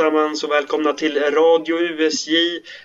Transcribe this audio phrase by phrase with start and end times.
[0.00, 2.32] Allesammans och välkomna till Radio USJ.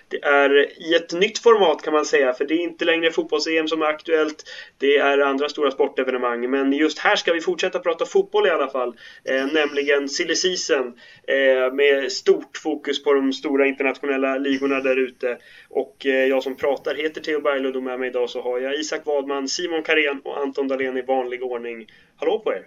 [0.08, 3.68] Det är i ett nytt format kan man säga, för det är inte längre fotbolls-EM
[3.68, 4.44] som är aktuellt.
[4.78, 8.68] Det är andra stora sportevenemang, men just här ska vi fortsätta prata fotboll i alla
[8.68, 8.96] fall.
[9.24, 10.86] Eh, nämligen silly season,
[11.26, 15.38] eh, med stort fokus på de stora internationella ligorna där ute.
[15.68, 18.74] Och eh, jag som pratar heter Theo Berglund och med mig idag så har jag
[18.74, 21.86] Isak Wadman, Simon Karén och Anton Dahlén i vanlig ordning.
[22.16, 22.66] Hallå på er!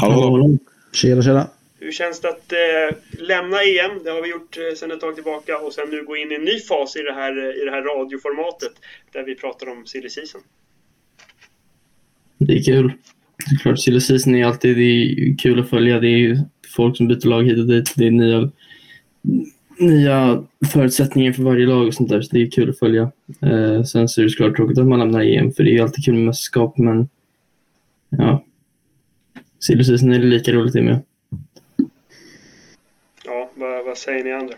[0.00, 0.14] Hallå!
[0.14, 0.58] Hallå.
[0.92, 1.57] Tjena, tjena!
[1.80, 4.04] Hur känns det att eh, lämna EM?
[4.04, 6.34] Det har vi gjort eh, sedan ett tag tillbaka och sen nu gå in i
[6.34, 8.72] en ny fas i det här, eh, i det här radioformatet
[9.12, 10.40] där vi pratar om silly season.
[12.38, 12.92] Det är kul.
[13.50, 16.00] Såklart, silly season är alltid det är kul att följa.
[16.00, 16.38] Det är
[16.76, 17.94] folk som byter lag hit och dit.
[17.96, 18.50] Det är nya,
[19.78, 23.12] nya förutsättningar för varje lag och sånt där, så det är kul att följa.
[23.42, 25.80] Eh, sen så är det såklart tråkigt att man lämnar EM, för det är ju
[25.80, 27.08] alltid kul med mästerskap, men
[28.08, 28.44] ja.
[29.60, 31.02] Silly season är det lika roligt det med.
[33.88, 34.54] Vad, säger ni andra?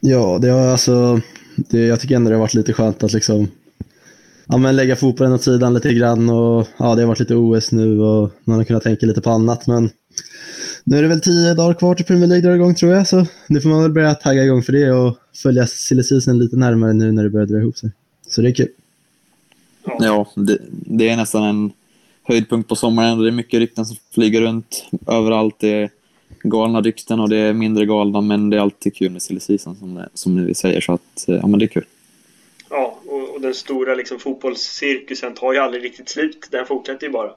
[0.00, 1.20] Ja, det har alltså,
[1.56, 3.48] det, jag tycker ändå det har varit lite skönt att liksom
[4.46, 7.72] ja, men lägga fotbollen åt sidan lite grann och ja, det har varit lite OS
[7.72, 9.90] nu och man har kunnat tänka lite på annat men
[10.84, 13.26] nu är det väl tio dagar kvar till Premier League drar igång tror jag så
[13.46, 17.12] nu får man väl börja tagga igång för det och följa silly lite närmare nu
[17.12, 17.90] när det börjar dra ihop sig.
[18.28, 18.68] Så det är kul.
[19.84, 21.72] Ja, ja det, det, är nästan en
[22.22, 23.18] höjdpunkt på sommaren.
[23.18, 25.56] Det är mycket rykten som flyger runt överallt.
[25.58, 25.90] Det är
[26.42, 29.76] galna rykten och det är mindre galna, men det är alltid kul med silly season
[29.76, 31.84] som, som vi säger, så att eh, ja, men det är kul.
[32.70, 36.48] Ja, och, och den stora liksom, fotbollscirkusen tar ju aldrig riktigt slut.
[36.50, 37.30] Den fortsätter ju bara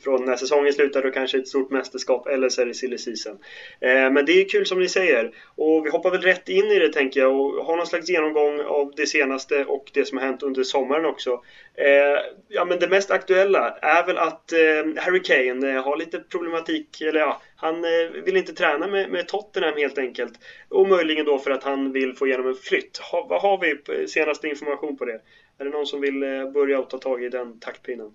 [0.00, 3.38] från när säsongen slutar då kanske ett stort mästerskap eller så är det silly season.
[3.80, 6.78] Eh, men det är kul som ni säger och vi hoppar väl rätt in i
[6.78, 10.24] det tänker jag och har någon slags genomgång av det senaste och det som har
[10.24, 11.30] hänt under sommaren också.
[11.74, 16.18] Eh, ja men det mest aktuella är väl att eh, Harry Kane eh, har lite
[16.18, 20.32] problematik, eller ja, han eh, vill inte träna med, med Tottenham helt enkelt.
[20.68, 22.98] Och möjligen då för att han vill få igenom en flytt.
[22.98, 25.20] Ha, vad har vi eh, senaste information på det?
[25.58, 28.10] Är det någon som vill eh, börja och ta tag i den taktpinnen?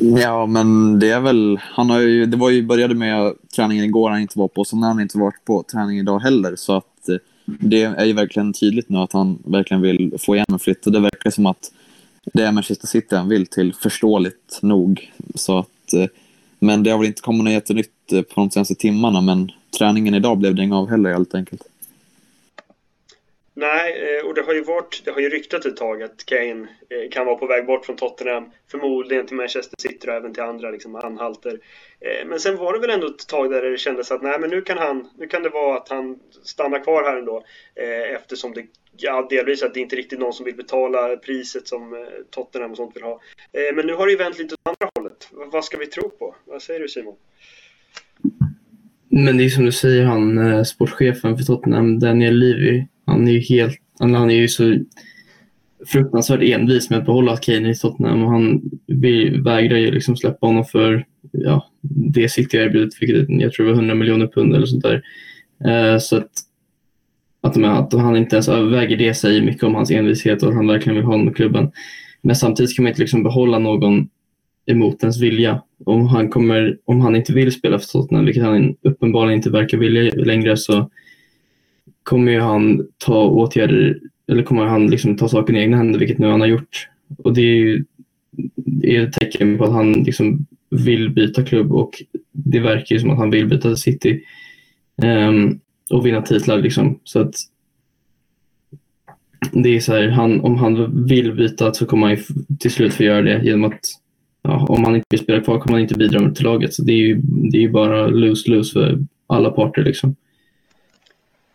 [0.00, 1.60] Ja, men det är väl...
[1.62, 4.76] Han har ju, det var ju, började med träningen igår han inte var på, så
[4.76, 6.56] har han inte varit på träning idag heller.
[6.56, 10.52] Så att eh, det är ju verkligen tydligt nu att han verkligen vill få igenom
[10.54, 10.86] en flytt.
[10.86, 11.72] Och det verkar som att
[12.24, 15.12] det är Manchester City han vill till, förståeligt nog.
[15.34, 16.06] Så att, eh,
[16.58, 20.14] men det har väl inte kommit något jättenytt eh, på de senaste timmarna, men träningen
[20.14, 21.62] idag blev det inget av heller helt enkelt.
[23.54, 26.68] Nej, eh, och det har ju varit, det har ju ryktat ett tag att Kane
[26.88, 30.42] eh, kan vara på väg bort från Tottenham, förmodligen till Manchester City och även till
[30.42, 31.60] andra liksom anhalter.
[32.00, 34.50] Eh, men sen var det väl ändå ett tag där det kändes att nej, men
[34.50, 37.44] nu kan han, nu kan det vara att han stannar kvar här ändå,
[38.14, 42.70] eftersom det Ja, delvis att det inte riktigt någon som vill betala priset som Tottenham
[42.70, 43.20] och sånt vill ha.
[43.74, 45.28] Men nu har det ju vänt lite åt andra hållet.
[45.52, 46.34] Vad ska vi tro på?
[46.44, 47.14] Vad säger du Simon?
[49.08, 53.40] Men det är som du säger, han sportchefen för Tottenham, Daniel Levy, han är ju
[53.40, 54.78] helt, han är ju så
[55.86, 58.62] fruktansvärt envis med att behålla Kane i Tottenham och han
[59.44, 61.70] vägrar ju liksom släppa honom för ja,
[62.12, 65.02] det City erbjudet, erbjudit, vilket jag tror var 100 miljoner pund eller sånt där.
[65.64, 66.30] Eh, så att,
[67.40, 70.66] att, att han inte ens överväger det säger mycket om hans envishet och att han
[70.66, 71.70] verkligen vill ha honom i klubben.
[72.22, 74.08] Men samtidigt kan man inte liksom behålla någon
[74.66, 75.62] emot ens vilja.
[75.84, 79.78] Om han, kommer, om han inte vill spela för Tottenham, vilket han uppenbarligen inte verkar
[79.78, 80.90] vilja längre, så
[82.02, 86.18] kommer ju han ta åtgärder, eller kommer han liksom ta saken i egna händer, vilket
[86.18, 86.88] nu han har gjort.
[87.18, 87.84] Och det är ju
[88.56, 92.02] det är ett tecken på att han liksom vill byta klubb och
[92.32, 94.20] det verkar ju som att han vill byta City
[95.02, 96.58] um, och vinna titlar.
[96.58, 96.98] Liksom.
[97.04, 97.34] Så att
[99.52, 102.16] det är så här, han, om han vill byta så kommer han
[102.58, 103.80] till slut få göra det genom att
[104.42, 106.74] ja, om han inte vill spela kvar kommer han inte bidra till laget.
[106.74, 109.84] Så det är ju, det är ju bara lose-lose för alla parter.
[109.84, 110.16] Liksom.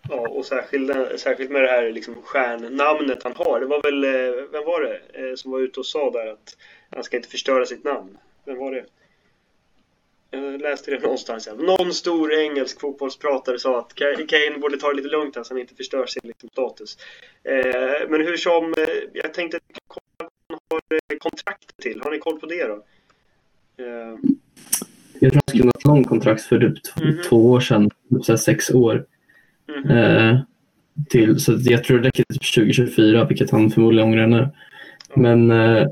[0.09, 3.59] Ja, och särskilt, särskilt med det här liksom stjärnnamnet han har.
[3.59, 6.57] Det var väl, eh, vem var det eh, som var ute och sa där att
[6.89, 8.18] han ska inte förstöra sitt namn?
[8.45, 8.86] Vem var det?
[10.31, 11.50] Jag läste det någonstans.
[11.57, 13.95] Någon stor engelsk fotbollspratare sa att
[14.27, 16.98] Kane borde ta det lite lugnt här så han inte förstör sin liksom, status.
[17.44, 18.74] Eh, men hur som,
[19.13, 22.01] jag tänkte kolla vad han har kontrakt till.
[22.01, 22.83] Har ni koll på det då?
[25.19, 27.24] Jag tror han skrev något långt kontrakt för typ mm -hmm.
[27.24, 27.89] två år sedan,
[28.24, 29.06] så sex år.
[29.75, 29.98] Mm.
[29.98, 30.40] Eh,
[31.10, 34.50] till, så jag tror det räcker till 2024, vilket han förmodligen ångrar nu.
[35.16, 35.88] Men eh,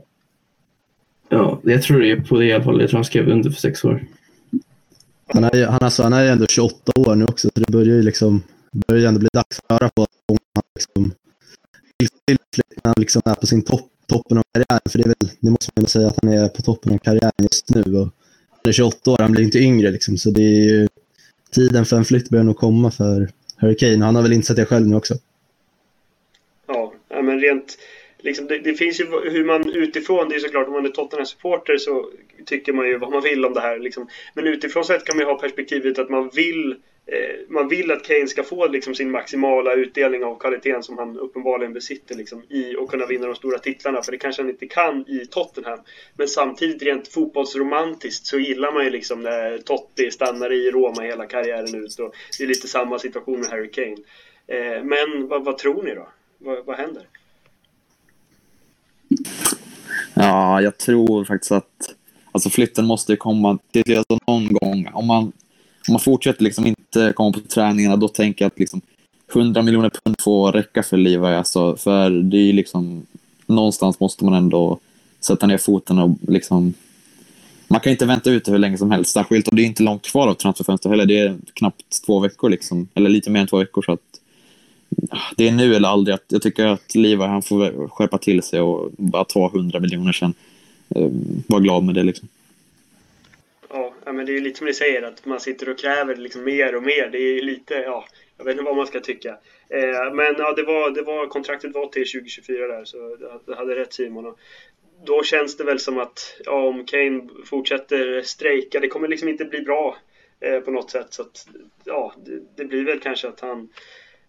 [1.29, 2.81] ja, jag tror det är på det i alla fall.
[2.81, 4.03] Jag tror han skrev under för sex år.
[5.27, 8.01] Han är, han, alltså, han är ändå 28 år nu också, så det börjar ju
[8.01, 8.43] liksom
[8.87, 11.11] börjar ändå bli dags att höra på om han liksom,
[12.83, 14.81] han liksom är på sin topp, toppen av karriären.
[14.89, 16.97] För det, är väl, det måste man ändå säga att han är på toppen av
[16.97, 17.97] karriären just nu.
[17.97, 18.09] Och
[18.67, 20.17] är 28 år, han blir inte yngre liksom.
[20.17, 20.87] Så det är ju,
[21.51, 23.29] tiden för en flytt börjar nog komma för
[23.65, 24.05] Harry Kane.
[24.05, 25.13] Han har väl insett det själv nu också.
[27.15, 27.77] Ja, men rent
[28.17, 31.77] liksom, det, det, finns ju hur man utifrån, det är såklart om man är Tottenham-supporter
[31.77, 32.09] så
[32.45, 33.79] tycker man ju vad man vill om det här.
[33.79, 34.07] Liksom.
[34.33, 36.75] Men utifrån sett kan man ju ha perspektivet att man vill
[37.07, 41.19] Eh, man vill att Kane ska få liksom, sin maximala utdelning av kvaliteten som han
[41.19, 44.01] uppenbarligen besitter liksom, i och kunna vinna de stora titlarna.
[44.01, 45.79] För det kanske han inte kan i Tottenham.
[46.17, 51.25] Men samtidigt rent fotbollsromantiskt så gillar man ju liksom när Totti stannar i Roma hela
[51.25, 51.99] karriären ut.
[51.99, 53.97] Och det är lite samma situation med Harry Kane.
[54.47, 56.07] Eh, men vad, vad, tror ni då?
[56.37, 57.07] Vad, vad händer?
[60.13, 61.95] Ja, jag tror faktiskt att
[62.31, 64.89] alltså flytten måste komma till alltså någon gång.
[64.93, 65.23] Om man,
[65.87, 68.81] om man fortsätter liksom inte komma på träningarna, då tänker jag att liksom
[69.33, 71.27] 100 miljoner pund får räcka för Levi.
[71.27, 73.05] Alltså, för det är liksom,
[73.45, 74.79] någonstans måste man ändå
[75.19, 76.73] sätta ner foten och liksom
[77.67, 79.83] man kan inte vänta ut det hur länge som helst, särskilt och det är inte
[79.83, 81.05] långt kvar av transferfönstret heller.
[81.05, 83.81] Det är knappt två veckor, liksom, eller lite mer än två veckor.
[83.81, 84.19] Så att
[85.09, 86.17] ah, det är nu eller aldrig.
[86.27, 90.33] Jag tycker att Levi han får skärpa till sig och bara ta 100 miljoner sen.
[90.89, 92.27] Ehm, var glad med det liksom.
[94.05, 96.43] Ja, men det är ju lite som ni säger att man sitter och kräver liksom
[96.43, 97.09] mer och mer.
[97.09, 98.05] Det är lite, ja,
[98.37, 99.37] jag vet inte vad man ska tycka.
[99.69, 103.75] Eh, men ja, det var, det var, kontraktet var till 2024 där, så det hade
[103.75, 104.25] rätt Simon.
[104.25, 104.39] Och
[105.05, 109.45] då känns det väl som att ja, om Kane fortsätter strejka, det kommer liksom inte
[109.45, 109.97] bli bra
[110.39, 111.13] eh, på något sätt.
[111.13, 111.47] Så att,
[111.83, 113.69] ja, det, det blir väl kanske att han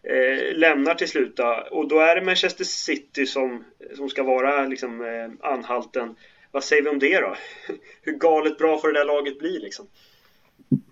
[0.03, 1.37] eh, lämnar till slut.
[1.37, 1.67] Då.
[1.71, 3.65] Och då är det Manchester City som,
[3.95, 6.17] som ska vara liksom, eh, anhalten.
[6.57, 7.35] Vad säger vi om det då?
[8.03, 9.87] Hur galet bra får det där laget bli liksom?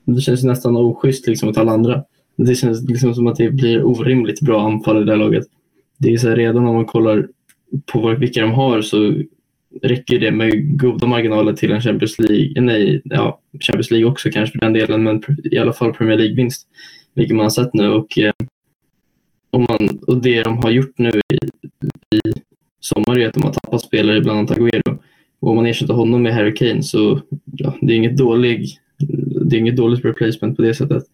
[0.05, 2.05] Det känns nästan oschysst liksom mot alla andra.
[2.37, 5.45] Det känns liksom som att det blir orimligt bra anfall i det där laget.
[5.99, 7.29] Det är så här, redan om man kollar
[7.87, 9.15] på vilka de har så
[9.83, 14.53] räcker det med goda marginaler till en Champions League, nej, ja, Champions League också kanske
[14.53, 16.67] för den delen, men i alla fall Premier League-vinst,
[17.15, 17.89] vilket man har sett nu.
[17.89, 18.33] Och eh,
[19.51, 21.37] och, man, och det de har gjort nu i,
[22.17, 22.33] i
[22.81, 24.99] sommar är att de har tappat spelare, bland annat Aguero.
[25.45, 28.79] Och om man ersätter honom med Harry Kane så ja, det är inget, dålig,
[29.45, 31.05] det är inget dåligt replacement på det sättet.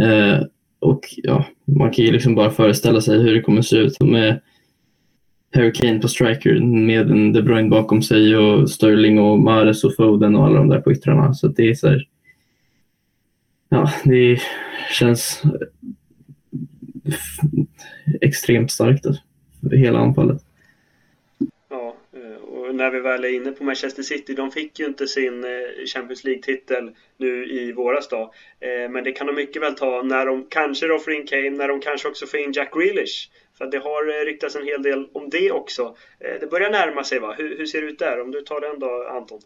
[0.00, 0.44] Eh,
[0.78, 4.40] och ja, man kan ju liksom bara föreställa sig hur det kommer se ut med
[5.54, 9.96] Harry Kane på striker med en De Bruyne bakom sig och Sterling och Mares och
[9.96, 11.34] Foden och alla de där på yttrarna.
[11.34, 12.08] Så det är så här,
[13.68, 14.38] Ja, det
[14.92, 15.42] känns
[18.20, 19.22] extremt starkt alltså,
[19.70, 20.44] hela anfallet.
[22.72, 26.24] När vi väl är inne på Manchester City, de fick ju inte sin eh, Champions
[26.24, 28.34] League-titel nu i våras då.
[28.60, 31.50] Eh, men det kan de mycket väl ta när de kanske då får in Kane,
[31.50, 33.28] när de kanske också får in Jack Grealish.
[33.58, 35.96] För det har eh, ryktats en hel del om det också.
[36.40, 37.34] Det börjar närma sig va?
[37.38, 38.20] Hur, hur ser det ut där?
[38.20, 39.40] Om du tar den då Anton?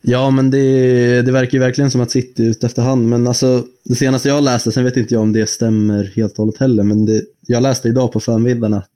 [0.00, 3.08] Ja, men det, det verkar ju verkligen som att City är ute efterhand.
[3.08, 6.38] Men alltså, det senaste jag läste, sen vet inte jag om det stämmer helt och
[6.38, 8.90] hållet heller, men det, jag läste idag på förmiddagen att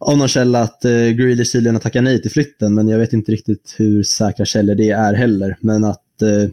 [0.00, 3.12] av någon källa att eh, Grealish tydligen har tackat nej till flytten, men jag vet
[3.12, 5.56] inte riktigt hur säkra källor det är heller.
[5.60, 6.50] Men att eh,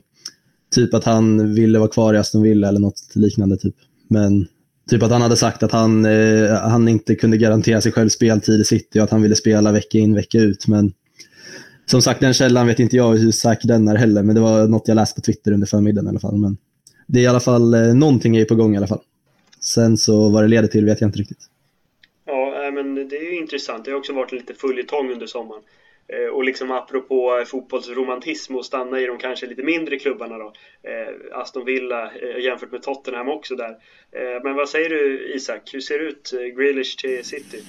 [0.75, 3.57] typ att han ville vara kvar i Aston Villa eller något liknande.
[3.57, 3.75] typ.
[4.07, 4.47] Men
[4.89, 8.61] typ att han hade sagt att han, eh, han inte kunde garantera sig själv speltid
[8.61, 10.67] i City och att han ville spela vecka in vecka ut.
[10.67, 10.93] Men
[11.85, 14.67] som sagt, den källan vet inte jag hur säker den är heller, men det var
[14.67, 16.37] något jag läste på Twitter under förmiddagen i alla fall.
[16.37, 16.57] Men
[17.07, 19.01] det är i alla fall, eh, någonting är på gång i alla fall.
[19.61, 21.49] Sen så vad det leder till vet jag inte riktigt.
[22.71, 23.85] Men det är ju intressant.
[23.85, 25.63] Det har också varit lite följetong under sommaren.
[26.07, 30.53] Eh, och liksom apropå eh, fotbollsromantism och stanna i de kanske lite mindre klubbarna då.
[30.83, 33.75] Eh, Aston Villa eh, jämfört med Tottenham också där.
[34.43, 35.69] Men vad säger du Isak?
[35.73, 36.33] Hur ser det ut?
[36.57, 37.63] Grealish till City?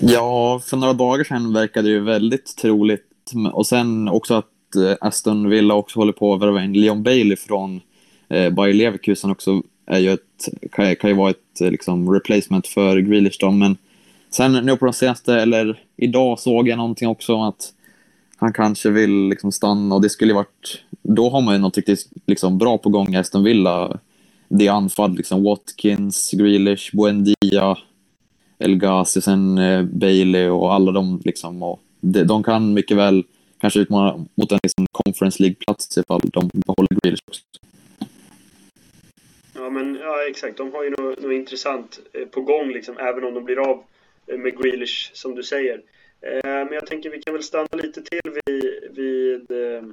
[0.00, 3.32] Ja, för några dagar sedan verkade det ju väldigt troligt.
[3.52, 4.48] Och sen också att
[5.00, 7.80] Aston Villa också håller på att värva in Leon Bailey från
[8.28, 12.98] eh, Bayer Leverkusen också är ju ett, kan, kan ju vara ett liksom, replacement för
[12.98, 13.50] Grealish då.
[13.50, 13.76] Men
[14.30, 17.72] sen nu på de senaste, eller idag såg jag någonting också om att
[18.36, 21.76] han kanske vill liksom stanna och det skulle ju varit, då har man ju något
[21.76, 23.98] riktigt liksom, bra på gång i Aston Villa.
[24.48, 27.78] Det är anfall, liksom Watkins, Grealish, Buendia,
[28.58, 31.62] El Ghazi, sen eh, Bailey och alla de liksom.
[31.62, 33.24] Och de, de kan mycket väl
[33.60, 37.42] kanske utmana mot en liksom, Conference League-plats ifall de behåller Grealish också.
[39.62, 40.56] Ja, men ja, exakt.
[40.56, 43.84] De har ju något, något intressant eh, på gång, liksom, även om de blir av
[44.26, 45.82] eh, med Grealish, som du säger.
[46.20, 49.84] Eh, men jag tänker vi kan väl stanna lite till vid, vid eh,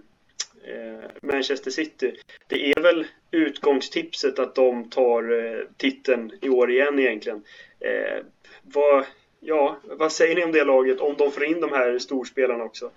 [0.74, 2.16] eh, Manchester City.
[2.48, 7.44] Det är väl utgångstipset att de tar eh, titeln i år igen egentligen.
[7.80, 8.24] Eh,
[8.62, 9.06] vad,
[9.40, 12.92] ja, vad säger ni om det laget om de får in de här storspelarna också?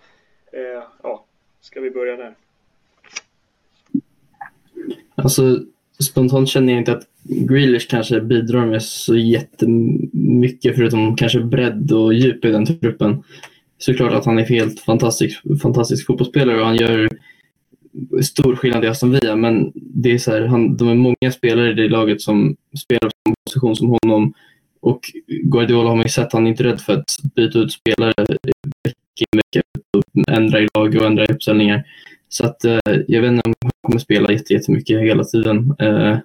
[1.02, 1.24] Ja,
[1.60, 2.34] Ska vi börja där?
[5.14, 5.42] Alltså,
[6.02, 12.14] spontant känner jag inte att Grealish kanske bidrar med så jättemycket förutom kanske bredd och
[12.14, 13.22] djup i den truppen.
[13.78, 17.08] Såklart att han är helt fantastisk, fantastisk fotbollsspelare och han gör
[18.22, 21.70] stor skillnad i Aston Villa men det är så här, han, de är många spelare
[21.70, 24.34] i det laget som spelar på samma position som honom
[24.80, 27.04] och Guardiola har man ju sett, han är inte rädd för att
[27.34, 28.14] byta ut spelare
[28.84, 29.62] vecka in vecka
[29.96, 31.84] och ändra i lag och ändra i uppställningar.
[32.32, 35.74] Så att eh, jag vet inte om han kommer spela jättemycket hela tiden.
[35.78, 36.18] Eh,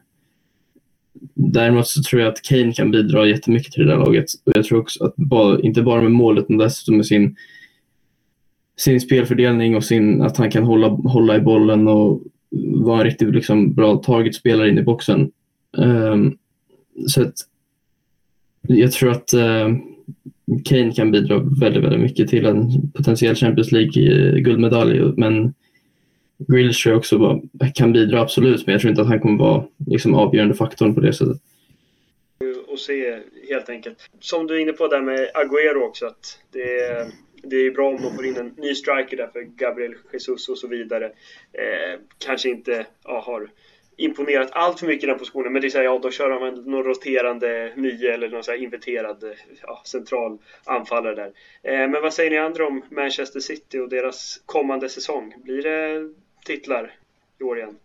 [1.33, 4.25] däremot så tror jag att Kane kan bidra jättemycket till det där laget.
[4.43, 7.35] Och jag tror också att bara, inte bara med målet utan dessutom med sin,
[8.77, 12.21] sin spelfördelning och sin, att han kan hålla, hålla i bollen och
[12.75, 15.31] vara en riktigt liksom, bra targetspelare in i boxen.
[15.77, 16.37] Um,
[17.07, 17.33] så att
[18.61, 19.77] jag tror att uh,
[20.65, 25.13] Kane kan bidra väldigt, väldigt mycket till en potentiell Champions League-guldmedalj.
[25.17, 25.53] Men
[26.38, 29.39] Grealish tror jag också bara, kan bidra absolut, men jag tror inte att han kommer
[29.39, 31.38] vara liksom, avgörande faktorn på det sättet.
[32.67, 34.10] Och se helt enkelt.
[34.20, 37.06] Som du är inne på där med Agüero också, att det är,
[37.44, 40.58] det är bra om de får in en ny striker där för Gabriel Jesus och
[40.58, 41.06] så vidare.
[41.53, 43.50] Eh, kanske inte ja, har
[43.98, 45.53] imponerat allt för mycket i den positionen.
[45.53, 48.51] Men det är så här, ja, då kör han någon roterande nio eller någon så
[48.51, 49.24] här inverterad
[49.62, 51.32] ja, central anfallare där.
[51.63, 55.34] Eh, men vad säger ni andra om Manchester City och deras kommande säsong?
[55.44, 56.10] Blir det
[56.47, 56.91] titlar
[57.39, 57.75] i år igen?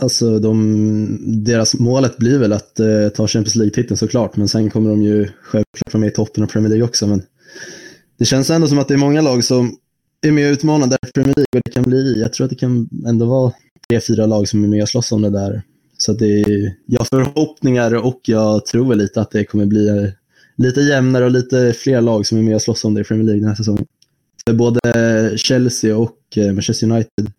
[0.00, 4.90] Alltså, de, deras målet blir väl att eh, ta Champions League-titeln såklart, men sen kommer
[4.90, 7.06] de ju självklart vara med i toppen av Premier League också.
[7.06, 7.22] Men
[8.18, 9.76] det känns ändå som att det är många lag som
[10.20, 12.56] är med och utmanar där Premier League och det kan bli, jag tror att det
[12.56, 13.52] kan ändå vara
[13.88, 15.62] tre, fyra lag som är med och slåss om det där.
[15.98, 19.88] Så det är, jag har förhoppningar och jag tror väl lite att det kommer bli
[19.88, 20.10] eh,
[20.56, 23.24] lite jämnare och lite fler lag som är med och slåss om det i Premier
[23.24, 23.86] League den här säsongen.
[24.52, 24.80] Både
[25.36, 27.32] Chelsea och eh, Manchester United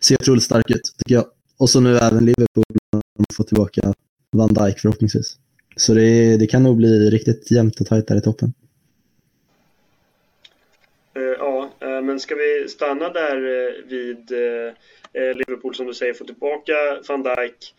[0.00, 1.24] ser otroligt starka ut, tycker jag.
[1.58, 3.94] Och så nu även Liverpool, som de får tillbaka
[4.32, 5.36] Van Dijk förhoppningsvis.
[5.76, 8.52] Så det, det kan nog bli riktigt jämnt och tajt där i toppen.
[11.14, 13.36] Eh, ja, eh, men ska vi stanna där
[13.88, 14.30] vid
[15.14, 16.72] Liverpool som du säger, få tillbaka
[17.08, 17.74] van Dijk.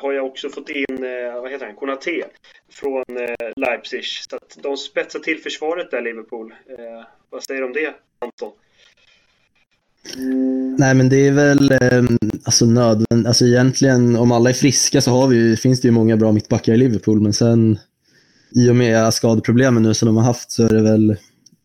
[0.00, 0.96] Har jag också fått in,
[1.34, 2.24] vad heter han, Konaté
[2.70, 3.04] från
[3.56, 4.04] Leipzig.
[4.04, 6.54] Så att de spetsar till försvaret där, Liverpool.
[7.30, 8.52] vad säger du om det, Anton?
[10.78, 13.26] Nej, men det är väl ehm, alltså nödvändigt.
[13.26, 16.74] Alltså egentligen, om alla är friska så har vi, finns det ju många bra mittbackar
[16.74, 17.78] i Liverpool, men sen
[18.54, 21.16] i och med skadeproblemen nu som de har haft så är det väl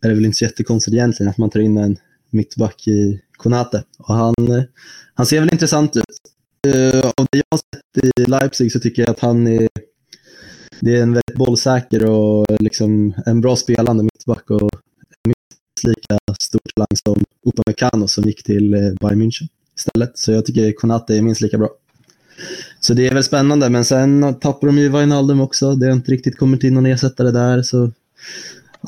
[0.01, 1.97] är det väl inte så jättekonstigt egentligen att man tar in en
[2.29, 3.83] mittback i Konate.
[3.97, 4.63] Och han, eh,
[5.13, 6.05] han ser väl intressant ut.
[6.67, 9.69] Eh, av det jag har sett i Leipzig så tycker jag att han är,
[10.79, 14.69] det är en väldigt bollsäker och liksom en bra spelande mittback och
[15.83, 19.47] minst lika stor talang som Upamecano som gick till eh, Bayern München
[19.77, 20.17] istället.
[20.17, 21.69] Så jag tycker Konate är minst lika bra.
[22.79, 25.75] Så det är väl spännande, men sen tappar de ju Wijnaldum också.
[25.75, 27.61] Det har inte riktigt kommit in någon ersättare där.
[27.61, 27.91] Så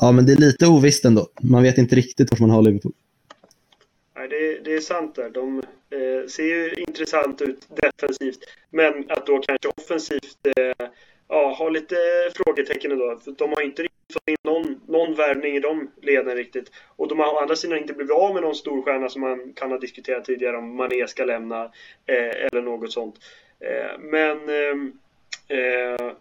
[0.00, 1.28] Ja, men det är lite ovisst ändå.
[1.42, 2.92] Man vet inte riktigt vart man har Liverpool.
[4.16, 5.30] Nej, det, det är sant där.
[5.30, 5.58] De
[5.90, 8.38] eh, ser ju intressant ut defensivt.
[8.70, 10.86] Men att då kanske offensivt eh,
[11.28, 11.96] ja, ha lite
[12.34, 13.18] frågetecken ändå.
[13.24, 16.70] För de har inte riktigt fått in någon, någon värvning i de leden riktigt.
[16.96, 19.52] Och de har å andra sidan inte blivit av med någon stor stjärna som man
[19.52, 21.64] kan ha diskuterat tidigare om Mané ska lämna
[22.06, 23.16] eh, eller något sånt.
[23.60, 26.12] Eh, men eh, eh,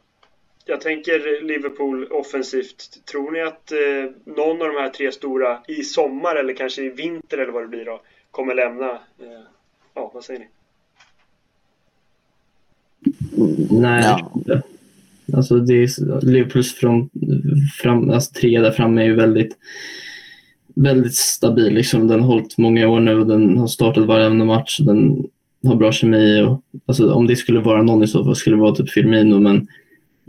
[0.66, 3.06] jag tänker Liverpool offensivt.
[3.06, 6.90] Tror ni att eh, någon av de här tre stora i sommar eller kanske i
[6.90, 8.92] vinter eller vad det blir då kommer lämna?
[8.92, 9.42] Eh,
[9.94, 10.48] ja, vad säger ni?
[13.70, 14.04] Nej,
[14.46, 14.62] ja.
[15.34, 17.10] Alltså det är, Liverpools från,
[17.82, 19.58] fram, alltså tre där framme är ju väldigt,
[20.76, 21.74] väldigt stabil.
[21.74, 22.08] Liksom.
[22.08, 24.80] Den har hållit många år nu och den har startat varenda match.
[24.80, 25.24] Den
[25.68, 26.42] har bra kemi.
[26.42, 29.40] Och, alltså, om det skulle vara någon i så fall skulle det vara typ Firmino
[29.40, 29.68] men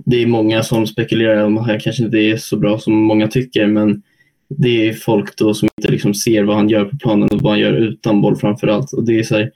[0.04, 3.28] det är många som spekulerar om att han kanske inte är så bra som många
[3.28, 4.02] tycker, men
[4.48, 7.52] det är folk då som inte liksom ser vad han gör på planen och vad
[7.52, 8.92] han gör utan boll framför allt.
[8.92, 9.50] Och det är så här,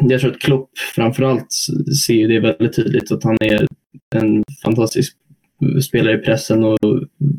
[0.00, 1.52] jag tror att Klopp framförallt
[2.06, 3.66] ser det väldigt tydligt att han är
[4.14, 5.16] en fantastisk
[5.88, 6.78] spelare i pressen och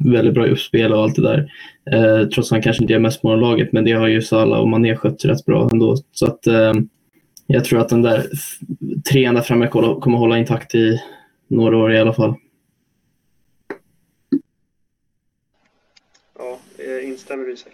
[0.05, 1.51] väldigt bra i uppspel och allt det där.
[1.91, 4.59] Eh, trots att han kanske inte gör mest mål laget, men det har ju Salah
[4.59, 5.97] och Mané skött rätt bra ändå.
[6.11, 6.73] Så att eh,
[7.47, 8.25] jag tror att den där
[9.11, 11.01] trean där framme kommer hålla intakt i
[11.47, 12.35] några år i alla fall.
[16.37, 16.59] Ja,
[17.03, 17.73] instämmer du Isak?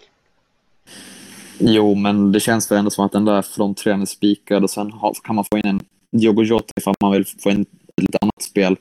[1.59, 4.91] Jo, men det känns väl ändå som att den där fronttrean är spikad och sen
[5.23, 5.79] kan man få in en
[6.11, 8.75] Diogo Jota ifall man vill få in ett lite annat spel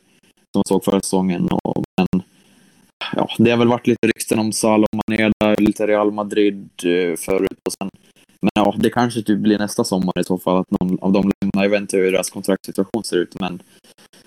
[0.52, 1.49] som man såg förra säsongen.
[1.49, 2.23] Och, men
[3.16, 6.69] ja, det har väl varit lite rykten om Salah och Mané där, lite Real Madrid
[6.85, 7.90] eh, förut och sen
[8.45, 11.31] men ja, det kanske typ blir nästa sommar i så fall att någon av dem
[11.40, 11.64] lämnar.
[11.64, 13.62] Jag vet inte hur deras kontraktssituation ser ut, men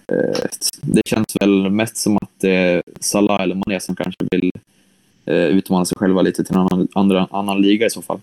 [0.08, 0.40] eh,
[0.82, 4.52] det känns väl mest som att det är Salah eller Mané som kanske vill
[5.26, 8.20] eh, utmana sig själva lite till en annan, andra, annan liga i så fall.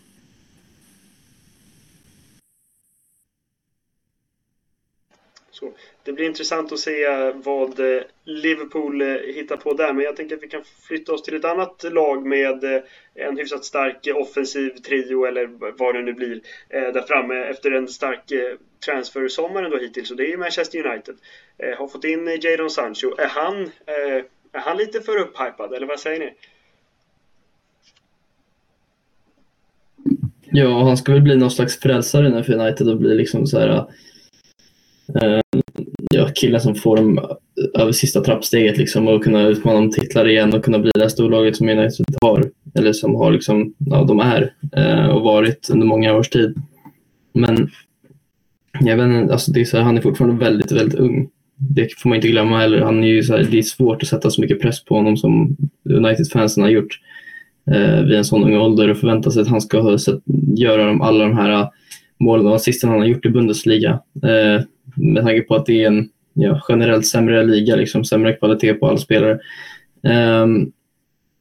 [5.50, 5.72] Så,
[6.04, 10.36] det blir intressant att se vad eh, Liverpool eh, hittar på där, men jag tänker
[10.36, 12.82] att vi kan flytta oss till ett annat lag med eh,
[13.14, 15.46] en hyfsat stark offensiv trio, eller
[15.78, 18.32] vad det nu blir, där framme efter en stark
[18.84, 21.14] transfersommar då hittills, och det är Manchester United.
[21.78, 23.14] Har fått in Jadon Sancho.
[23.18, 23.70] Är han,
[24.52, 26.32] är han lite för upphypad, eller vad säger ni?
[30.50, 33.58] Ja, han ska väl bli någon slags frälsare nu för United och bli liksom så
[33.58, 33.86] här
[36.24, 40.28] ja, killen som får dem eh, över sista trappsteget liksom, och kunna utmana om titlar
[40.28, 44.04] igen och kunna bli det här storlaget som United har, eller som har liksom, ja,
[44.04, 46.54] de är eh, och varit under många års tid.
[47.32, 47.70] Men
[48.80, 51.28] jag vet inte, alltså det är så här, han är fortfarande väldigt, väldigt ung.
[51.56, 52.80] Det får man inte glömma heller.
[52.80, 55.16] Han är ju så här, det är svårt att sätta så mycket press på honom
[55.16, 55.56] som
[55.90, 57.00] United-fansen har gjort
[57.70, 59.98] eh, vid en sån ung ålder och förvänta sig att han ska
[60.56, 61.68] göra de, alla de här eh,
[62.20, 63.90] målen och assisten han har gjort i Bundesliga.
[64.22, 64.62] Eh,
[64.96, 68.86] med tanke på att det är en ja, generellt sämre liga, liksom, sämre kvalitet på
[68.86, 69.38] alla spelare.
[70.42, 70.72] Um,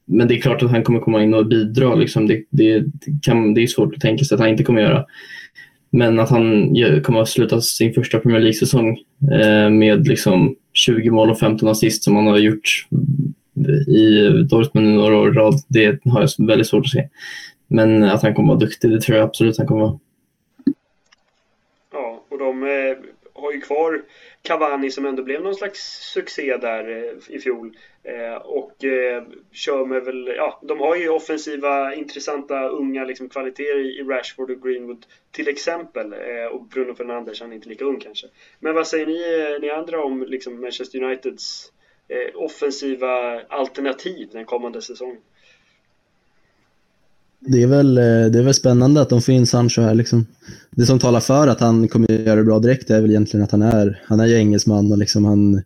[0.06, 1.94] men det är klart att han kommer komma in och bidra.
[1.94, 2.26] Liksom.
[2.26, 2.84] Det, det,
[3.22, 5.04] kan, det är svårt att tänka sig att han inte kommer göra.
[5.90, 8.98] Men att han kommer att sluta sin första Premier League-säsong
[9.32, 12.86] eh, med liksom 20 mål och 15 assist som han har gjort
[13.88, 17.08] i Dortmund i några år i rad, det har jag väldigt svårt att se.
[17.66, 19.98] Men att han kommer att vara duktig, det tror jag absolut han kommer att vara.
[21.92, 22.96] Ja, och de eh,
[23.42, 24.02] har ju kvar
[24.44, 25.80] Cavani som ändå blev någon slags
[26.12, 27.76] succé där eh, i fjol.
[28.02, 33.78] Eh, och eh, kör med väl, ja, de har ju offensiva, intressanta, unga liksom, kvaliteter
[33.78, 36.14] i Rashford och Greenwood till exempel.
[36.50, 38.26] och Bruno Fernandes, han är inte lika ung kanske.
[38.58, 41.72] Men vad säger ni, ni andra om liksom, Manchester Uniteds
[42.34, 45.20] offensiva alternativ den kommande säsongen?
[47.46, 49.94] Det är, väl, eh, det är väl spännande att de får in Sancho här.
[49.94, 50.26] Liksom
[50.70, 53.50] det som talar för att han kommer göra det bra direkt är väl egentligen att
[53.50, 55.62] han är, han är ju engelsman och liksom han,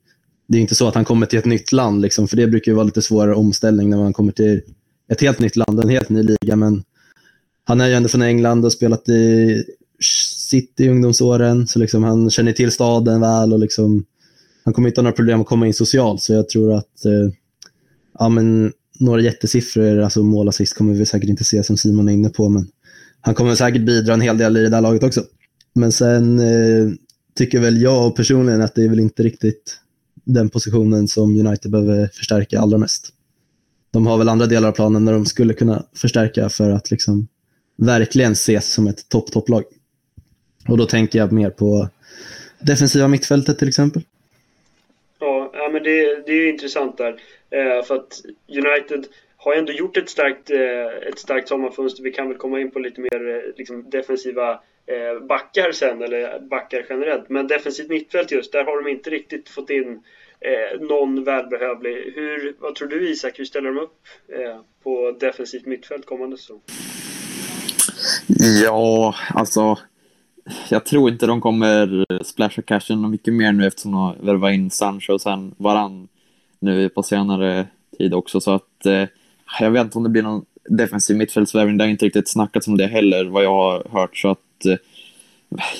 [0.48, 2.72] det är inte så att han kommer till ett nytt land, liksom, för det brukar
[2.72, 4.60] ju vara lite svårare omställning när man kommer till
[5.08, 6.56] ett helt nytt land, en helt ny liga.
[6.56, 6.84] Men
[7.64, 9.64] han är ju ändå från England och spelat i
[10.50, 14.04] City i ungdomsåren, så liksom han känner till staden väl och liksom,
[14.64, 16.22] han kommer inte ha några problem att komma in socialt.
[16.22, 17.34] Så jag tror att eh,
[18.18, 22.12] ja, men, några jättesiffror, alltså mål assist, kommer vi säkert inte se som Simon är
[22.12, 22.48] inne på.
[22.48, 22.68] Men
[23.20, 25.24] han kommer säkert bidra en hel del i det där laget också.
[25.74, 26.92] Men sen eh,
[27.34, 29.80] tycker väl jag personligen att det är väl inte riktigt
[30.24, 33.08] den positionen som United behöver förstärka allra mest.
[33.90, 37.28] De har väl andra delar av planen där de skulle kunna förstärka för att liksom
[37.76, 39.64] verkligen ses som ett topp-topplag.
[40.68, 41.88] Och då tänker jag mer på
[42.60, 44.02] defensiva mittfältet till exempel.
[45.78, 47.20] Men det, det är ju intressant där.
[47.50, 52.02] Eh, för att United har ändå gjort ett starkt, eh, ett starkt sommarfönster.
[52.02, 54.52] Vi kan väl komma in på lite mer eh, liksom, defensiva
[54.86, 57.28] eh, backar sen, eller backar generellt.
[57.28, 60.02] Men defensivt mittfält just, där har de inte riktigt fått in
[60.40, 62.12] eh, någon välbehövlig.
[62.14, 66.60] Hur, vad tror du Isak, hur ställer de upp eh, på defensivt mittfält kommande säsong?
[68.64, 69.78] Ja, alltså
[70.70, 74.70] jag tror inte de kommer splasha cashen mycket mer nu eftersom de har värvat in
[74.70, 76.08] Sancho och sen varann
[76.58, 77.66] nu på senare
[77.98, 78.40] tid också.
[78.40, 79.04] Så att eh,
[79.60, 81.78] jag vet inte om det blir någon defensiv mittfältsvärvning.
[81.78, 84.16] Det har inte riktigt snackats om det heller, vad jag har hört.
[84.16, 84.76] Så att, eh,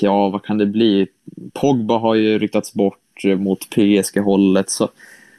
[0.01, 1.07] ja, vad kan det bli?
[1.53, 4.89] Pogba har ju ryktats bort mot PSG-hållet, så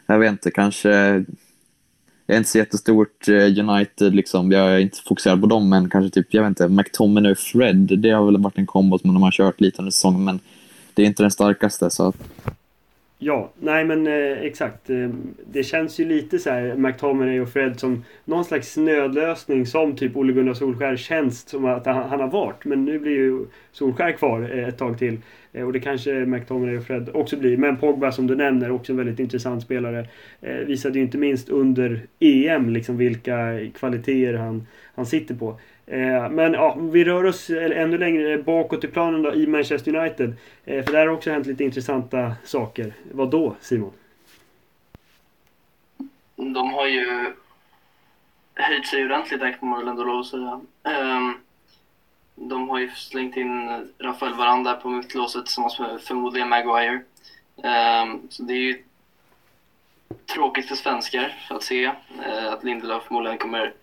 [0.06, 1.24] jag vet inte, kanske...
[2.30, 4.52] Jag är inte så jättestort eh, United, liksom.
[4.52, 8.00] jag är inte fokuserad på dem, men kanske typ, jag vet inte, McTominay och Fred,
[8.00, 10.40] det har väl varit en kombo som de har kört lite under säsongen, men
[10.94, 11.90] det är inte den starkaste.
[11.90, 12.14] Så
[13.18, 14.90] Ja, nej men eh, exakt.
[14.90, 15.10] Eh,
[15.52, 20.18] det känns ju lite så här McTominay och Fred som någon slags nödlösning som typ
[20.18, 22.66] Ole Gunnar Solskär känns som att han, han har varit.
[22.66, 25.18] Men nu blir ju Solskär kvar eh, ett tag till.
[25.54, 27.58] Eh, och det kanske McTominay och Fred också blir.
[27.58, 30.08] Men Pogba som du nämner, också en väldigt intressant spelare.
[30.42, 35.60] Eh, visade ju inte minst under EM liksom vilka kvaliteter han, han sitter på.
[35.86, 40.34] Eh, men ja, vi rör oss ännu längre bakåt i planen då, i Manchester United.
[40.66, 42.94] Eh, för där har också hänt lite intressanta saker.
[43.12, 43.92] Vad då, Simon?
[46.36, 47.34] De har ju
[48.54, 50.62] höjt sig ordentligt där, får man väl ändå lov att säga.
[50.84, 51.38] Um,
[52.42, 57.02] de har ju slängt in Rafael Varanda på mittlåset tillsammans med förmodligen Maguire.
[57.56, 58.84] Um, så det är ju
[60.26, 63.74] tråkigt för svenskar att se uh, att Lindelöf förmodligen kommer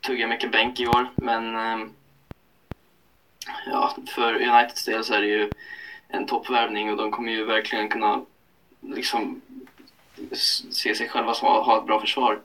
[0.00, 1.08] tugga mycket bänk i år.
[1.14, 1.92] Men um,
[3.66, 5.50] ja, för Uniteds del så är det ju
[6.08, 8.24] en toppvärvning och de kommer ju verkligen kunna
[8.80, 9.40] liksom
[10.70, 12.40] se sig själva som att ha ett bra försvar.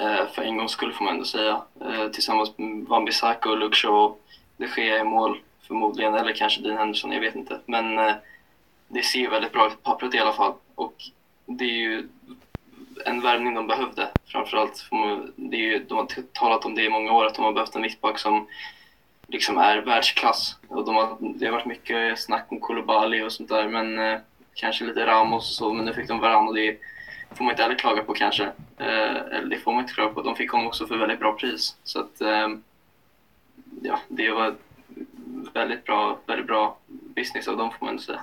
[0.00, 1.62] Uh, för en gångs skull får man ändå säga.
[1.86, 4.14] Uh, tillsammans med Wan-Bissaka och Luke Shaw.
[4.56, 7.60] Det sker i mål förmodligen, eller kanske Dean Henderson, jag vet inte.
[7.66, 8.14] Men eh,
[8.88, 10.54] det ser ju väldigt bra ut på pappret i alla fall.
[10.74, 10.94] Och
[11.46, 12.08] det är ju
[13.04, 14.08] en värvning de behövde.
[14.26, 14.84] Framförallt,
[15.36, 17.74] det är ju, de har talat om det i många år, att de har behövt
[17.74, 18.46] en mittback som
[19.26, 20.56] liksom är världsklass.
[20.68, 24.18] Och de har, det har varit mycket snack om Koulibaly och sånt där, men eh,
[24.54, 26.78] kanske lite Ramos och så, men nu fick de Varann och det
[27.34, 28.44] får man inte heller klaga på kanske.
[28.78, 30.22] Eh, eller det får man inte klaga på.
[30.22, 31.76] De fick honom också för väldigt bra pris.
[31.84, 32.48] Så att, eh,
[33.82, 34.54] ja, det var
[35.54, 38.20] väldigt bra, väldigt bra business av dem får man ändå säga.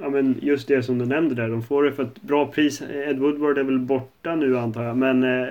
[0.00, 2.82] Ja men just det som du nämnde där, de får det för ett bra pris.
[2.82, 5.48] Ed Woodward är väl borta nu antar jag, men eh,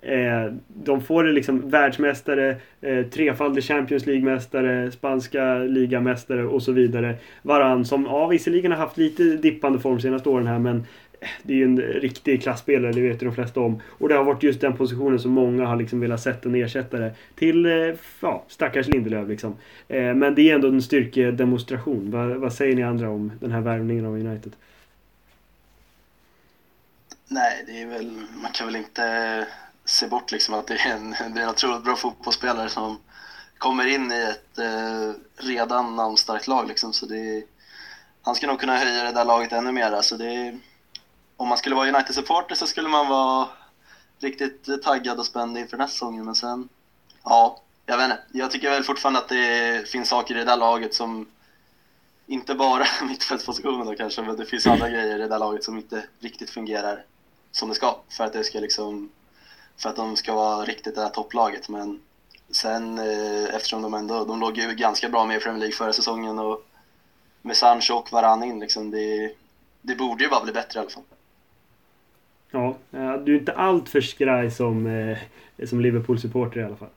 [0.00, 7.14] eh de får det liksom världsmästare, eh, trefaldig Champions League-mästare, spanska ligamästare och så vidare.
[7.42, 10.84] Varann som ja, visserligen har haft lite dippande form senaste åren här men
[11.42, 13.82] det är ju en riktig klassspelare, det vet ju de flesta om.
[13.88, 17.12] Och det har varit just den positionen som många har liksom velat sätta en ersättare
[17.34, 19.56] till, eh, ja, stackars Lindelöf liksom.
[19.88, 22.10] Eh, men det är ändå en styrkedemonstration.
[22.10, 24.52] Vad, vad säger ni andra om den här värvningen av United?
[27.28, 28.10] Nej, det är väl,
[28.42, 29.44] man kan väl inte eh,
[29.84, 32.98] se bort liksom att det är en, det är en otroligt bra fotbollsspelare som
[33.58, 35.12] kommer in i ett eh,
[35.46, 36.92] redan namnstarkt lag liksom.
[36.92, 37.44] Så det
[38.26, 39.92] han ska nog kunna höja det där laget ännu mer.
[39.92, 40.58] Alltså det,
[41.36, 43.48] om man skulle vara United-supporter så skulle man vara
[44.18, 46.24] riktigt taggad och spänd inför nästa säsong.
[46.24, 46.68] Men sen,
[47.24, 48.22] ja, jag vet inte.
[48.32, 51.26] Jag tycker väl fortfarande att det finns saker i det där laget som
[52.26, 55.76] inte bara mittfältspositionen då kanske, men det finns andra grejer i det där laget som
[55.76, 57.04] inte riktigt fungerar
[57.52, 59.10] som det ska för att det ska liksom
[59.76, 61.68] för att de ska vara riktigt det där topplaget.
[61.68, 62.00] Men
[62.50, 65.92] sen eh, eftersom de ändå, de låg ju ganska bra med i Premier League förra
[65.92, 66.66] säsongen och
[67.42, 69.34] med Sancho och Varane in liksom, det,
[69.82, 71.02] det borde ju bara bli bättre i alla fall.
[72.50, 75.18] Ja, eh, du är inte allt för skraj som, eh,
[75.66, 76.88] som Liverpool-supporter i alla fall.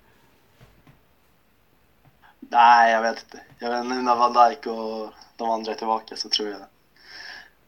[2.39, 3.43] Nej, jag vet inte.
[3.59, 6.59] Jag vet, nu när Van Dijk och de andra är tillbaka så tror jag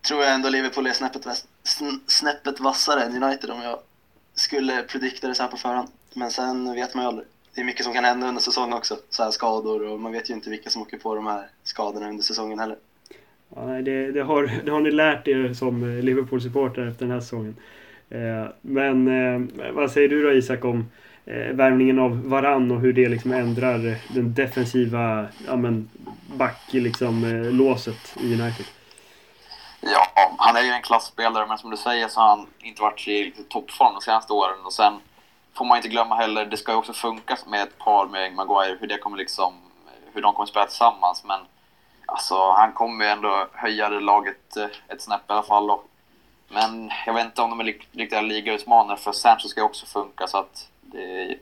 [0.01, 1.47] tror jag ändå Liverpool är snäppet, väst,
[2.07, 3.79] snäppet vassare än United om jag
[4.33, 5.89] skulle predikta det så här på förhand.
[6.13, 7.27] Men sen vet man ju aldrig.
[7.53, 8.97] Det är mycket som kan hända under säsongen också.
[9.09, 12.09] Så här skador och man vet ju inte vilka som åker på de här skadorna
[12.09, 12.77] under säsongen heller.
[13.55, 17.21] Ja, nej, det, det, har, det har ni lärt er som Liverpool-supporter efter den här
[17.21, 17.55] säsongen.
[18.09, 20.91] Eh, men eh, vad säger du då Isak om
[21.25, 25.89] eh, värvningen av Varann och hur det liksom ändrar den defensiva ja, men,
[26.37, 28.65] back liksom, eh, låset i United?
[29.81, 33.07] Ja, han är ju en klassspelare men som du säger så har han inte varit
[33.07, 34.65] i toppform de senaste åren.
[34.65, 34.93] Och sen
[35.57, 38.77] får man inte glömma heller, det ska ju också funka med ett par med Maguire,
[38.79, 39.53] hur det kommer liksom,
[40.13, 41.23] hur de kommer spela tillsammans.
[41.27, 41.39] Men
[42.11, 45.71] alltså, han kommer ju ändå höja det laget eh, ett snäpp i alla fall.
[45.71, 45.85] Och,
[46.47, 50.27] men jag vet inte om de är riktiga ligautmanare för Sancho ska ju också funka
[50.27, 51.37] så att det,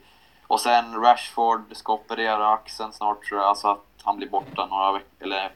[0.47, 4.91] och sen Rashford ska operera axeln snart tror jag, alltså att han blir borta några
[4.91, 5.51] veckor, eller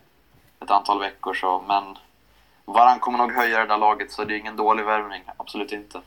[0.60, 1.63] ett antal veckor så.
[1.67, 1.97] Men
[2.65, 6.02] Varann kommer nog höja det där laget så det är ingen dålig värvning, absolut inte.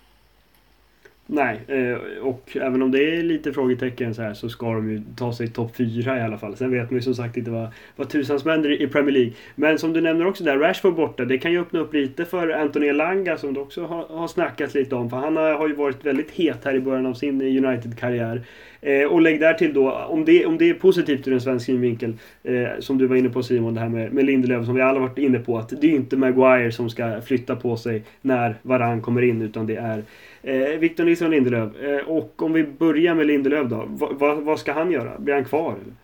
[1.29, 5.03] Nej, eh, och även om det är lite frågetecken så här så ska de ju
[5.17, 6.57] ta sig topp 4 i alla fall.
[6.57, 9.33] Sen vet man ju som sagt inte vad, vad tusan som händer i Premier League.
[9.55, 11.25] Men som du nämner också där, Rashford borta.
[11.25, 14.75] Det kan ju öppna upp lite för Anthony Elanga som du också har, har snackat
[14.75, 15.11] lite om.
[15.11, 18.43] För han har, har ju varit väldigt het här i början av sin United-karriär.
[18.87, 21.67] Eh, och lägg där till då, om det, om det är positivt ur en svensk
[21.67, 24.83] synvinkel, eh, som du var inne på Simon, det här med, med Lindelöf som vi
[24.83, 28.55] alla varit inne på, att det är inte Maguire som ska flytta på sig när
[28.63, 30.03] Varann kommer in, utan det är
[30.47, 31.77] Eh, Victor Nilsson Lindelöf.
[31.77, 33.85] Eh, och om vi börjar med Lindelöf då.
[33.89, 35.19] Va, va, vad ska han göra?
[35.19, 35.73] Blir han kvar?
[35.73, 35.95] Eller?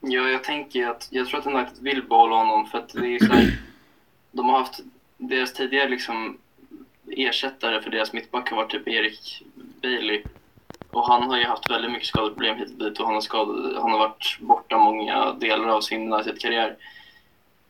[0.00, 3.18] Ja, jag tänker att jag tror att United vill behålla honom för att det är
[3.18, 3.58] så här,
[4.32, 4.80] De har haft
[5.16, 6.38] deras tidigare liksom
[7.10, 10.22] ersättare för deras mittback har varit typ Erik Bailey.
[10.90, 13.76] Och han har ju haft väldigt mycket skadeproblem hit och dit och han har, skad,
[13.80, 16.76] han har varit borta många delar av sin United-karriär.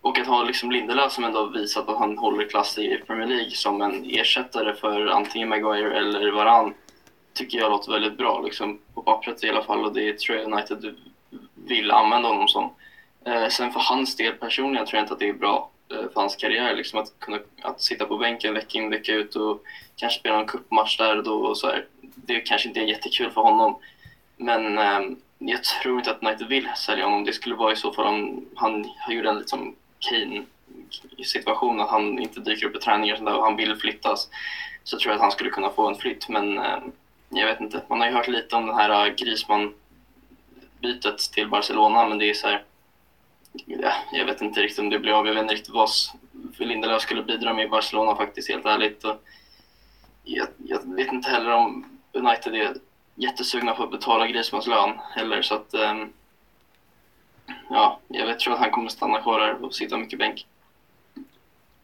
[0.01, 3.51] Och att ha liksom Lindelöf som ändå visat att han håller klass i Premier League
[3.51, 6.75] som en ersättare för antingen Maguire eller Varann
[7.35, 9.85] tycker jag låter väldigt bra, liksom, på pappret i alla fall.
[9.85, 10.95] Och det tror jag United
[11.55, 12.71] vill använda honom som.
[13.25, 16.21] Eh, sen för hans del personligen tror jag inte att det är bra Eh, för
[16.21, 16.75] hans karriär.
[16.75, 19.63] Liksom, att kunna att sitta på bänken vecka in vecka ut och
[19.97, 21.35] kanske spela en cupmatch där och då.
[21.35, 21.87] Och så här.
[22.01, 23.77] Det kanske inte är jättekul för honom.
[24.37, 25.01] Men eh,
[25.39, 27.25] jag tror inte att United vill sälja honom.
[27.25, 30.43] Det skulle vara i så fall om han gjorde en liksom Kane
[31.25, 34.29] situation att han inte dyker upp i träningar och han vill flyttas
[34.85, 36.29] så tror jag att han skulle kunna få en flytt.
[36.29, 36.79] Men eh,
[37.29, 42.09] jag vet inte, man har ju hört lite om det här eh, Grisman-bytet till Barcelona
[42.09, 42.63] men det är så här,
[43.67, 45.27] ja, jag vet inte riktigt om det blir av.
[45.27, 45.89] Jag vet inte riktigt vad
[46.59, 49.05] Lindelöf skulle bidra med i Barcelona faktiskt, helt ärligt.
[49.05, 49.17] Och
[50.25, 52.75] jag, jag vet inte heller om United är
[53.15, 56.13] jättesugna på att betala Grismans lön heller så att um,
[57.71, 60.47] ja, jag vet, tror att han kommer stanna kvar där och sitta mycket bänk.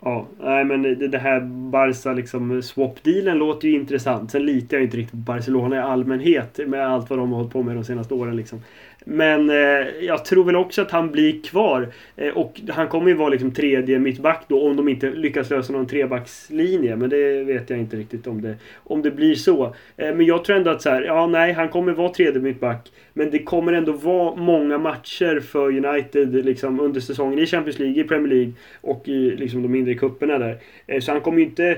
[0.01, 4.31] Ja, nej men det, det här Barca liksom swap-dealen låter ju intressant.
[4.31, 7.53] Sen litar jag inte riktigt på Barcelona i allmänhet med allt vad de har hållit
[7.53, 8.63] på med de senaste åren liksom.
[9.11, 11.89] Men eh, jag tror väl också att han blir kvar.
[12.17, 15.73] Eh, och han kommer ju vara liksom tredje mittback då om de inte lyckas lösa
[15.73, 16.97] någon trebackslinje.
[16.97, 19.75] Men det vet jag inte riktigt om det, om det blir så.
[19.97, 22.93] Eh, men jag tror ändå att så här, ja nej, han kommer vara tredje mittback.
[23.13, 28.01] Men det kommer ändå vara många matcher för United liksom, under säsongen i Champions League,
[28.01, 30.59] i Premier League och i liksom, de mindre kupperna där.
[30.87, 31.77] Eh, så han kommer ju inte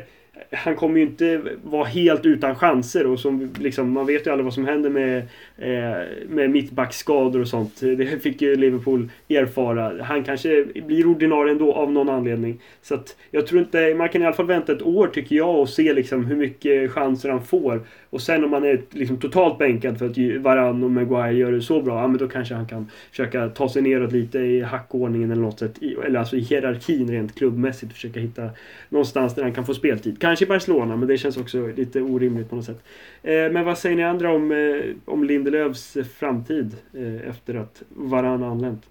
[0.53, 4.45] han kommer ju inte vara helt utan chanser och som liksom, man vet ju aldrig
[4.45, 5.19] vad som händer med,
[5.59, 7.81] eh, med mittbackskador och sånt.
[7.81, 10.03] Det fick ju Liverpool erfara.
[10.03, 12.61] Han kanske blir ordinarie ändå av någon anledning.
[12.83, 15.61] Så att jag tror inte, man kan i alla fall vänta ett år tycker jag
[15.61, 17.83] och se liksom hur mycket chanser han får.
[18.11, 21.63] Och sen om man är liksom totalt bänkad för att Varann och Maguire gör det
[21.63, 25.31] så bra, ja men då kanske han kan försöka ta sig neråt lite i hackordningen
[25.31, 25.83] eller något sätt.
[25.83, 27.93] Eller alltså i hierarkin rent klubbmässigt.
[27.93, 28.51] Försöka hitta
[28.89, 30.21] någonstans där han kan få speltid.
[30.21, 32.83] Kanske i Barcelona, men det känns också lite orimligt på något sätt.
[33.23, 38.43] Eh, men vad säger ni andra om, eh, om Lindelöfs framtid eh, efter att Varann
[38.43, 38.83] anlänt?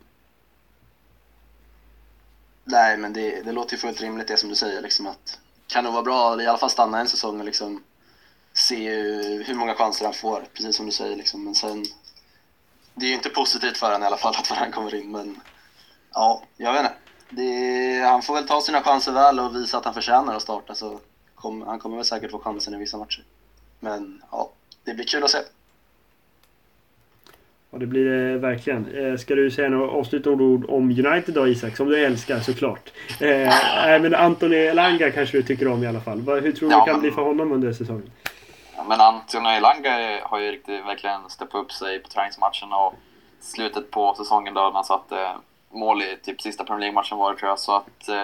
[2.64, 4.82] Nej, men det, det låter ju fullt rimligt det som du säger.
[4.82, 7.84] Liksom att kan nog vara bra i alla fall stanna en säsong och liksom
[8.60, 8.90] se
[9.44, 11.16] hur många chanser han får, precis som du säger.
[11.16, 11.44] Liksom.
[11.44, 11.86] Men sen,
[12.94, 15.40] det är ju inte positivt för honom i alla fall att han kommer in, men
[16.14, 16.94] ja, jag vet inte.
[17.30, 20.76] Det, han får väl ta sina chanser väl och visa att han förtjänar att starta
[20.76, 21.00] så
[21.36, 23.24] kom, han kommer väl säkert få chansen i vissa matcher.
[23.80, 24.52] Men ja,
[24.84, 25.38] det blir kul att se.
[27.72, 28.96] Ja, det blir det verkligen.
[28.96, 31.78] Eh, ska du säga några avslutande ord om United då Isak?
[31.78, 32.92] Som du älskar såklart.
[33.20, 33.28] Eh,
[34.02, 36.20] men Antoni Elanga kanske du tycker om i alla fall.
[36.20, 37.02] Hur tror du ja, det kan men...
[37.02, 38.12] bli för honom under säsongen?
[38.86, 42.94] Men Antonio Elanga har ju riktigt, verkligen steppat upp sig på träningsmatchen och
[43.40, 45.36] slutet på säsongen då man satte
[45.72, 47.60] mål i typ sista Premier League-matchen var det tror jag.
[47.60, 48.24] Så att, eh,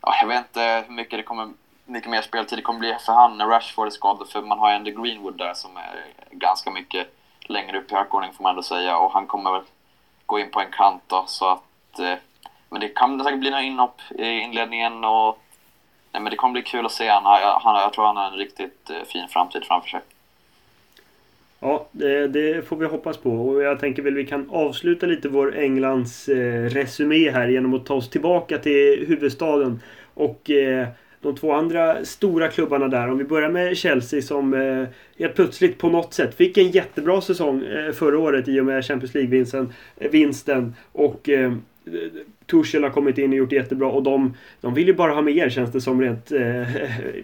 [0.00, 1.48] ja, jag vet inte hur mycket det kommer
[1.84, 4.28] mycket mer speltid det kommer bli för han när Rashford är skadad.
[4.28, 8.32] För man har ju ändå Greenwood där som är ganska mycket längre upp i hackordning
[8.32, 8.98] får man ändå säga.
[8.98, 9.62] Och han kommer väl
[10.26, 11.24] gå in på en kant då.
[11.26, 12.14] Så att, eh,
[12.68, 15.42] men det kan säkert bli några inhopp i inledningen och
[16.12, 17.24] nej, men det kommer bli kul att se honom.
[17.24, 20.00] Han, han, jag tror han har en riktigt eh, fin framtid framför sig.
[21.60, 23.30] Ja, det, det, får vi hoppas på.
[23.30, 27.86] Och jag tänker väl vi kan avsluta lite vår Englands eh, resumé här genom att
[27.86, 29.82] ta oss tillbaka till huvudstaden.
[30.14, 30.88] Och eh,
[31.20, 33.10] de två andra stora klubbarna där.
[33.10, 37.20] Om vi börjar med Chelsea som eh, helt plötsligt på något sätt fick en jättebra
[37.20, 39.72] säsong eh, förra året i och med Champions League-vinsten.
[39.96, 41.52] Eh, vinsten, och eh,
[42.46, 45.22] Tuchel har kommit in och gjort det jättebra och de, de vill ju bara ha
[45.22, 46.68] mer känns det som rent eh,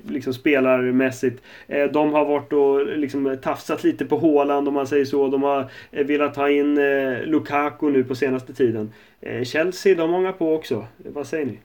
[0.09, 1.43] liksom spelarmässigt.
[1.67, 5.29] Eh, de har varit och liksom tafsat lite på Håland om man säger så.
[5.29, 8.93] De har eh, velat ha in eh, Lukaku nu på senaste tiden.
[9.21, 10.87] Eh, Chelsea, de många på också.
[10.97, 11.59] Vad säger ni?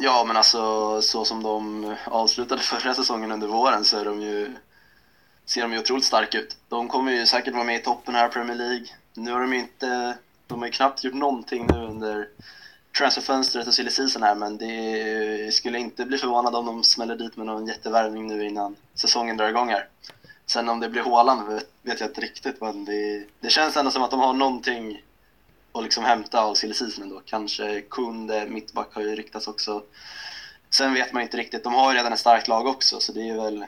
[0.00, 4.46] Ja, men alltså så som de avslutade förra säsongen under våren så är de ju,
[5.48, 6.56] ser de ju otroligt starka ut.
[6.68, 8.86] De kommer ju säkert vara med i toppen här i Premier League.
[9.14, 12.28] Nu har de ju inte, de har ju knappt gjort någonting nu under
[12.98, 17.36] transferfönstret och silly season här men det skulle inte bli förvånad om de smäller dit
[17.36, 19.88] med någon jättevärvning nu innan säsongen drar igång här.
[20.46, 23.90] Sen om det blir Haaland vet, vet jag inte riktigt men det, det känns ändå
[23.90, 25.02] som att de har någonting
[25.72, 27.22] att liksom hämta av silly season då.
[27.24, 29.82] Kanske Kunde, mittback har ju ryktats också.
[30.70, 33.28] Sen vet man inte riktigt, de har ju redan ett starkt lag också så det
[33.28, 33.64] är väl,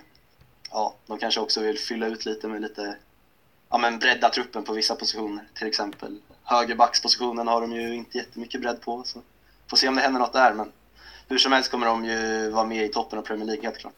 [0.71, 2.97] ja, de kanske också vill fylla ut lite med lite,
[3.71, 6.21] ja men bredda truppen på vissa positioner till exempel.
[6.45, 9.23] Högerbackspositionen har de ju inte jättemycket bredd på så
[9.71, 10.73] får se om det händer något där men
[11.29, 13.95] hur som helst kommer de ju vara med i toppen av Premier League helt klart.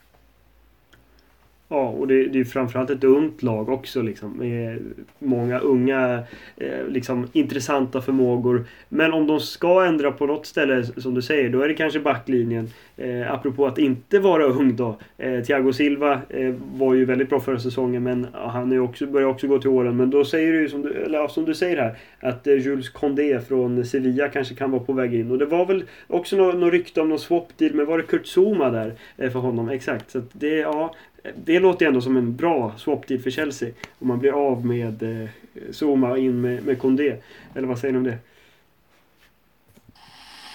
[1.73, 4.33] Ja, och det, det är framförallt ett ungt lag också liksom.
[4.39, 4.79] Med
[5.19, 6.23] många unga,
[6.57, 8.65] eh, liksom intressanta förmågor.
[8.89, 12.01] Men om de ska ändra på något ställe, som du säger, då är det kanske
[12.01, 12.69] backlinjen.
[12.97, 14.97] Eh, apropå att inte vara ung då.
[15.19, 19.29] Eh, Thiago Silva eh, var ju väldigt bra förra säsongen, men han är också, börjar
[19.29, 19.97] också gå till åren.
[19.97, 23.41] Men då säger du som du, eller, som du säger här, att eh, Jules Condé
[23.41, 25.31] från Sevilla kanske kan vara på väg in.
[25.31, 28.27] Och det var väl också något, något rykte om någon swap-deal, men var det Kurt
[28.27, 29.69] Zuma där eh, för honom?
[29.69, 30.11] Exakt.
[30.11, 33.69] Så det, ja, det låter ju ändå som en bra swap-deal för Chelsea.
[33.99, 35.29] Om man blir av med eh,
[35.73, 37.17] Zuma in med, med Kondé.
[37.55, 38.19] Eller vad säger ni om det?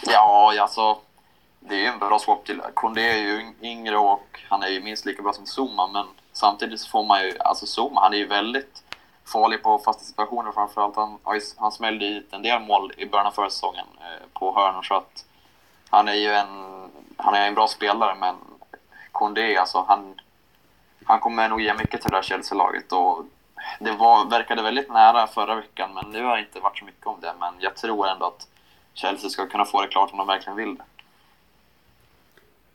[0.06, 0.98] Ja, alltså
[1.60, 2.62] det är ju en bra swap till.
[2.74, 6.80] Kondé är ju yngre och han är ju minst lika bra som Zuma, men samtidigt
[6.80, 8.84] så får man ju, alltså Zuma, han är ju väldigt
[9.26, 10.96] farlig på fasta situationer framförallt.
[10.96, 11.18] Han,
[11.58, 14.96] han smällde hit en del mål i början av förra säsongen eh, på hörnor så
[14.96, 15.26] att
[15.90, 16.48] han är ju en,
[17.18, 18.36] han är en bra spelare men
[19.12, 20.20] Kondé, alltså han,
[21.08, 23.26] han kommer nog ge mycket till det här Chelsea-laget och
[23.80, 27.08] det var, verkade väldigt nära förra veckan men nu har det inte varit så mycket
[27.08, 28.48] om det men jag tror ändå att
[28.94, 30.84] Chelsea ska kunna få det klart om de verkligen vill det.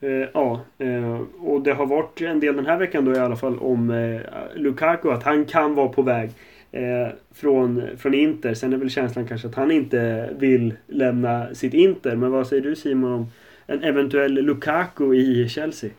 [0.03, 3.37] Eh, ja, eh, och det har varit en del den här veckan då i alla
[3.37, 4.21] fall om eh,
[4.55, 6.31] Lukaku, att han kan vara på väg
[6.73, 8.55] eh, från, från Inter.
[8.55, 12.17] Sen är väl känslan kanske att han inte vill lämna sitt Inter.
[12.17, 13.27] Men vad säger du Simon om
[13.67, 15.91] en eventuell Lukaku i Chelsea?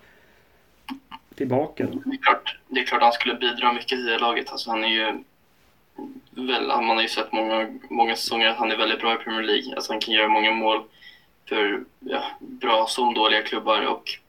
[1.35, 2.01] Tillbaka då?
[2.05, 4.51] Det är klart, det är klart han skulle bidra mycket i det laget.
[4.51, 5.23] Alltså han är ju
[6.31, 9.43] väl, man har ju sett många, många säsonger att han är väldigt bra i Premier
[9.43, 9.75] League.
[9.75, 10.83] Alltså han kan göra många mål
[11.49, 14.19] för ja, bra som dåliga klubbar och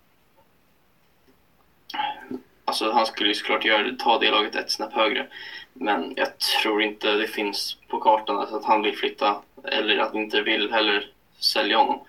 [2.64, 5.26] alltså han skulle ju såklart göra, ta det laget ett snäpp högre.
[5.72, 10.14] Men jag tror inte det finns på kartan alltså att han vill flytta eller att
[10.14, 12.00] inte vill heller sälja honom.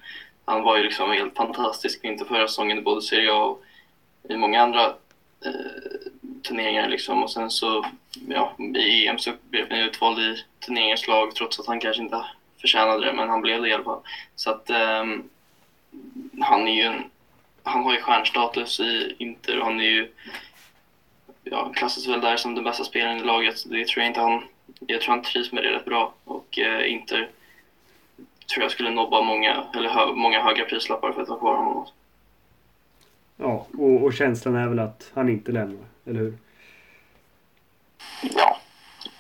[0.46, 3.65] Han var ju liksom helt fantastisk inte förra säsongen i både Serie A och
[4.30, 4.86] i många andra
[5.46, 6.12] eh,
[6.44, 7.24] turneringar liksom.
[7.24, 7.86] Och sen så,
[8.28, 12.26] ja, i EM så blev han utvald i turneringens lag trots att han kanske inte
[12.62, 14.02] förtjänade det, men han blev det i alla fall.
[14.36, 15.04] Så att eh,
[16.42, 17.04] han är ju en,
[17.64, 20.12] han har ju stjärnstatus i Inter och han är ju
[21.44, 23.64] ja, klassas väl där som den bästa spelaren i laget.
[23.66, 24.44] Det tror jag inte han,
[24.88, 27.30] jag tror han trivs med det rätt bra och eh, Inter
[28.54, 31.88] tror jag skulle nobba många, eller hö, många höga prislappar för att ha kvar honom.
[33.38, 36.38] Ja, och, och känslan är väl att han inte lämnar, eller hur?
[38.22, 38.58] Ja,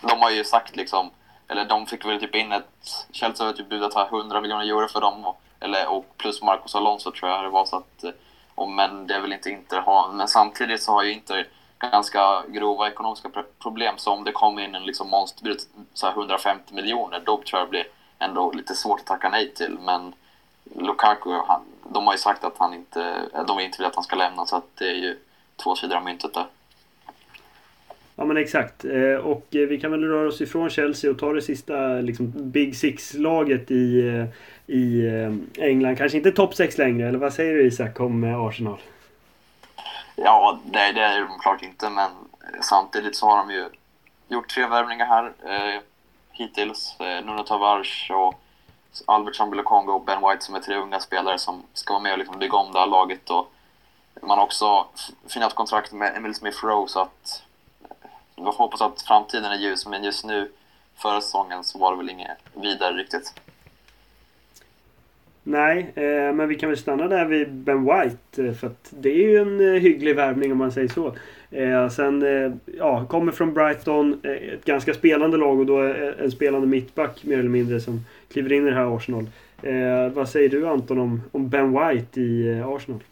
[0.01, 1.11] de har ju sagt liksom
[1.47, 3.07] eller de fick väl typ in ett...
[3.11, 5.25] Chelsea har typ budat 100 miljoner euro för dem.
[5.25, 7.65] Och, eller, och plus Marcos Alonso tror jag det var.
[7.65, 8.11] Så att, eh,
[8.55, 10.11] och, men det vill inte Inter ha.
[10.11, 11.47] Men samtidigt så har ju Inter
[11.79, 13.29] ganska grova ekonomiska
[13.61, 13.93] problem.
[13.97, 15.59] Så om det kommer in en liksom monsterbud,
[15.93, 17.87] så 150 miljoner, då tror jag det blir
[18.19, 19.77] ändå lite svårt att tacka nej till.
[19.85, 20.13] Men
[20.75, 24.15] Lukaku, han, de har ju sagt att han inte, de inte vill att han ska
[24.15, 24.45] lämna.
[24.45, 25.17] Så att det är ju
[25.63, 26.45] två sidor av myntet där.
[28.15, 28.85] Ja men exakt.
[28.85, 32.33] Eh, och eh, vi kan väl röra oss ifrån Chelsea och ta det sista liksom,
[32.35, 34.25] Big Six-laget i, eh,
[34.75, 35.09] i
[35.57, 35.97] England.
[35.97, 38.79] Kanske inte topp 6 längre, eller vad säger du Isak om Arsenal?
[40.15, 42.09] Ja, det, det är de klart inte, men
[42.61, 43.69] samtidigt så har de ju
[44.27, 45.81] gjort tre värvningar här eh,
[46.31, 46.99] hittills.
[46.99, 48.41] Eh, Nuno Tavares och
[49.05, 52.17] Albert Sambilokongo och Ben White som är tre unga spelare som ska vara med och
[52.17, 53.29] liksom bygga om det här laget.
[53.29, 53.51] Och
[54.21, 54.85] man har också
[55.27, 57.43] finat kontrakt med Emil Smith Rowe så att
[57.83, 60.51] eh, vi får hoppas att framtiden är ljus, men just nu,
[60.95, 63.33] förra säsongen, så var det väl inget vidare riktigt.
[65.47, 68.47] Nej, eh, men vi kan väl stanna där vid Ben White.
[68.47, 71.15] Eh, för att det är ju en eh, hygglig värvning om man säger så.
[71.51, 74.19] Eh, sen, eh, ja, kommer från Brighton.
[74.23, 78.05] Eh, ett ganska spelande lag och då eh, en spelande mittback mer eller mindre som
[78.35, 79.29] kliver in i det här Arsenal.
[79.63, 83.03] Eh, vad säger du Anton om, om Ben White i eh, Arsenal?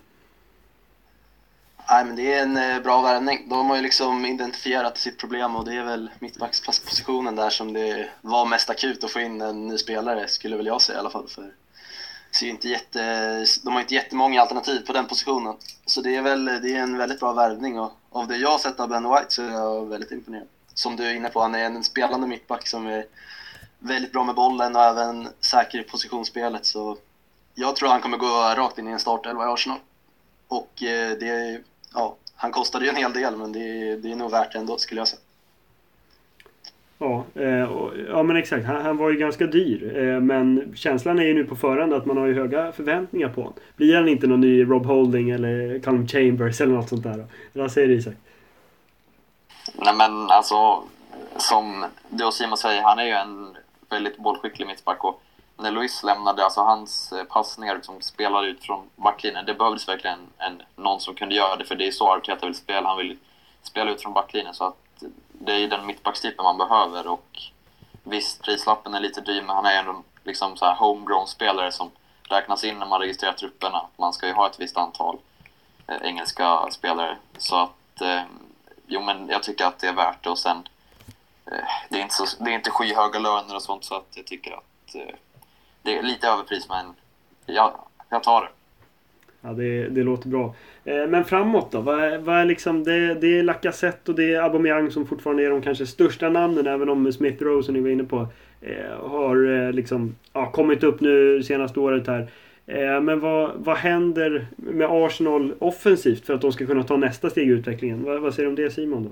[1.90, 3.46] Nej, men det är en eh, bra värvning.
[3.50, 8.10] De har ju liksom identifierat sitt problem och det är väl mittbackspositionen där som det
[8.22, 11.10] var mest akut att få in en ny spelare, skulle väl jag säga i alla
[11.10, 11.28] fall.
[11.28, 11.52] För
[12.32, 15.56] ser inte jätte, de har inte jättemånga alternativ på den positionen.
[15.86, 18.58] Så det är väl det är en väldigt bra värvning och av det jag har
[18.58, 20.48] sett av Ben White så är jag väldigt imponerad.
[20.74, 23.06] Som du är inne på, han är en spelande mittback som är
[23.84, 26.66] väldigt bra med bollen och även säker i positionsspelet.
[26.66, 26.98] Så
[27.56, 29.80] jag tror han kommer gå rakt in i en startelva i Arsenal.
[30.48, 31.62] Och eh, det
[31.94, 34.60] ja, han kostade ju en hel del men det är, det är nog värt det
[34.60, 35.22] ändå skulle jag säga.
[36.98, 37.70] Ja, eh,
[38.10, 38.66] ja men exakt.
[38.66, 39.98] Han, han, var ju ganska dyr.
[39.98, 43.42] Eh, men känslan är ju nu på förhand att man har ju höga förväntningar på
[43.42, 43.54] honom.
[43.76, 47.24] Blir han inte någon ny Rob Holding eller Callum Chambers eller något sånt där då?
[47.62, 48.14] Vad säger du Isak?
[49.76, 50.84] Nej men alltså,
[51.38, 53.58] som du och Simon säger, han är ju en
[53.94, 55.22] väldigt bollskicklig mittback och
[55.58, 60.20] när Luis lämnade, alltså hans eh, passningar som spelade ut från backlinjen, det behövdes verkligen
[60.38, 62.90] en, någon som kunde göra det, för det är så Arteta vill spela.
[62.90, 63.18] Han vill
[63.62, 67.08] spela ut från backlinjen, så att det är den mittbackstypen man behöver.
[67.08, 67.42] Och
[68.04, 71.92] visst, prislappen är lite dyr, men han är ändå liksom så här homegrown-spelare som
[72.30, 73.86] räknas in när man registrerar trupperna.
[73.98, 75.18] Man ska ju ha ett visst antal
[75.88, 77.18] eh, engelska spelare.
[77.38, 78.22] Så att, eh,
[78.88, 80.30] jo men jag tycker att det är värt det.
[80.30, 80.64] Och sen, eh,
[81.52, 81.58] Eh,
[81.90, 84.52] det, är inte så, det är inte skyhöga löner och sånt, så att jag tycker
[84.52, 85.16] att eh,
[85.82, 86.86] det är lite överpris, men
[87.56, 87.74] jag,
[88.10, 88.48] jag tar det.
[89.42, 90.56] Ja, det, det låter bra.
[90.86, 91.82] Eh, men framåt då?
[91.82, 95.46] Vad, är- vad är liksom, det, det är Lacazette och det är Aubameyang som fortfarande
[95.46, 98.28] är de kanske största namnen även om Smith Rowe som ni var inne på
[98.62, 102.28] eh, har eh, liksom ja, kommit upp nu senaste året här.
[102.68, 107.30] Eh, men vad, vad händer med Arsenal offensivt för att de ska kunna ta nästa
[107.30, 108.04] steg i utvecklingen?
[108.04, 109.04] Vad, vad säger du om det Simon?
[109.04, 109.10] Då?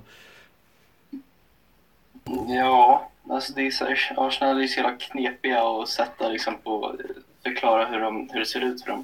[2.48, 6.58] Ja, alltså det är så här, Arsenal är ju så jävla knepiga att sätta liksom
[6.58, 9.04] på, eh, förklara hur, de, hur det ser ut för dem.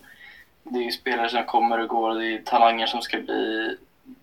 [0.64, 3.78] Det är ju spelare som kommer och går och det är talanger som ska bli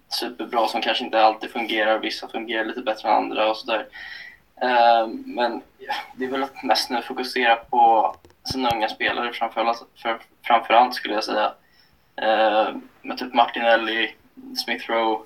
[0.09, 1.99] superbra som kanske inte alltid fungerar.
[1.99, 3.87] Vissa fungerar lite bättre än andra och sådär.
[4.63, 5.63] Eh, men
[6.15, 8.15] det är väl att mest nu fokusera på
[8.53, 11.53] sina unga spelare framförallt, för, framförallt skulle jag säga.
[12.17, 12.69] Eh,
[13.03, 14.15] med typ Martinelli,
[14.65, 15.25] Smith Rowe,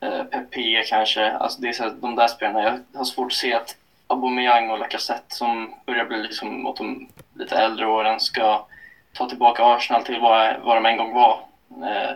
[0.00, 1.32] Eh, Pepe kanske.
[1.32, 2.62] Alltså det är så här, de där spelarna.
[2.92, 3.76] Jag har svårt att se att
[4.06, 8.66] Aubameyang och Lacazette som börjar bli liksom mot de lite äldre åren ska
[9.12, 11.40] ta tillbaka Arsenal till vad, vad de en gång var.
[11.70, 12.10] Eh,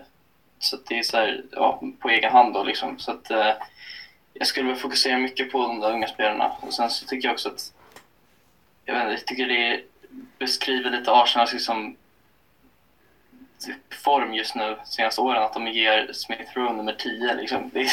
[0.59, 2.99] så att det är så här, ja, på egen hand då liksom.
[2.99, 3.53] Så att eh,
[4.35, 6.53] jag skulle väl fokusera mycket på de där unga spelarna.
[6.61, 7.73] Och sen så tycker jag också att
[8.85, 9.81] jag vet inte, jag tycker det
[10.39, 11.97] beskriver lite Arsenals liksom
[13.65, 17.71] Typ form just nu senaste åren att de ger Smith Rowe nummer 10 liksom.
[17.73, 17.91] Det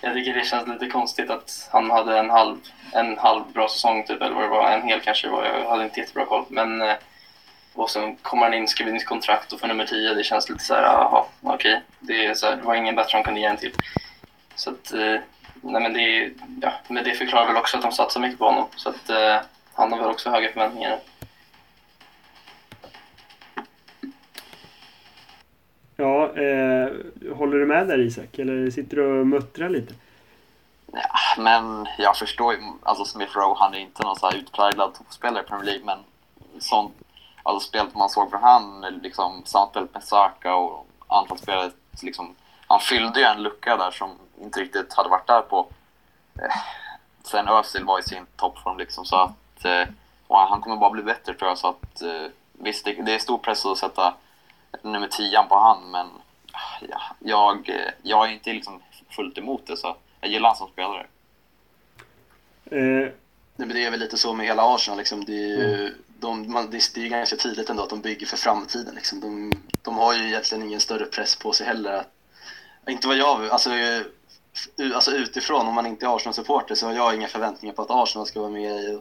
[0.00, 2.56] jag tycker det känns lite konstigt att han hade en halv,
[2.92, 5.84] en halv bra säsong typ eller vad det var, en hel kanske var, jag hade
[5.84, 6.44] inte jättebra koll.
[6.48, 6.94] Men eh,
[7.74, 10.64] och sen kommer han in, skriver nytt kontrakt och får nummer 10, det känns lite
[10.64, 11.82] så här, jaha, okej.
[12.00, 13.72] Det, är så här, det var ingen bättre han kunde ge en till.
[14.54, 15.16] Så att, eh,
[15.60, 16.30] nej men det,
[16.62, 18.66] ja, men det förklarar väl också att de satsar mycket på honom.
[18.76, 19.36] Så att eh,
[19.74, 20.98] han har väl också höga förväntningar
[25.96, 26.88] Ja, eh,
[27.36, 28.38] håller du med där Isak?
[28.38, 29.94] Eller sitter du och muttrar lite?
[30.92, 34.94] Ja, men jag förstår ju, alltså Smith Rowe, han är inte någon så här utpräglad
[34.94, 35.98] toppspelare i Premier League, men
[36.58, 36.94] sånt,
[37.42, 42.34] alltså spelet man såg från han, liksom samspelet med Saka och anfallsspelet, liksom,
[42.66, 44.10] han fyllde ju en lucka där som
[44.42, 45.66] inte riktigt hade varit där på.
[46.38, 46.56] Eh,
[47.22, 49.88] sen Özil var i sin toppform liksom, så att, eh,
[50.26, 53.18] och han kommer bara bli bättre tror jag, så att eh, visst, det, det är
[53.18, 54.14] stor press att sätta
[54.82, 56.06] nummer 10 på han, men
[56.88, 57.70] ja, jag,
[58.02, 61.06] jag är inte liksom fullt emot det, så jag gillar han som spelare.
[62.70, 63.12] Eh,
[63.56, 64.98] Nej, men det är väl lite så med hela Arsenal.
[64.98, 65.24] Liksom.
[65.24, 68.36] Det, är ju, de, man, det är ju ganska tydligt ändå att de bygger för
[68.36, 68.94] framtiden.
[68.94, 69.20] Liksom.
[69.20, 69.52] De,
[69.82, 71.92] de har ju egentligen ingen större press på sig heller.
[71.92, 72.08] Att,
[72.88, 74.02] inte vad jag alltså, eh,
[74.94, 78.26] alltså utifrån, om man inte är Arsenal-supporter så har jag inga förväntningar på att Arsenal
[78.26, 78.98] ska vara med i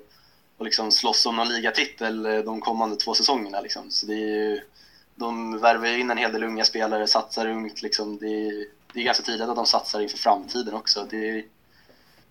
[0.57, 3.61] och, liksom slåss om någon ligatitel de kommande två säsongerna.
[3.61, 3.91] Liksom.
[3.91, 4.61] Så det är ju,
[5.15, 7.81] de värvar ju in en hel del unga spelare, satsar ungt.
[7.81, 8.17] Liksom.
[8.17, 11.07] Det, är, det är ganska tydligt att de satsar inför framtiden också.
[11.09, 11.45] Det,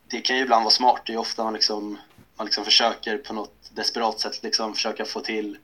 [0.08, 1.02] det kan ju ibland vara smart.
[1.06, 1.98] Det är ofta man liksom,
[2.36, 5.58] man liksom försöker på något desperat sätt liksom försöka få till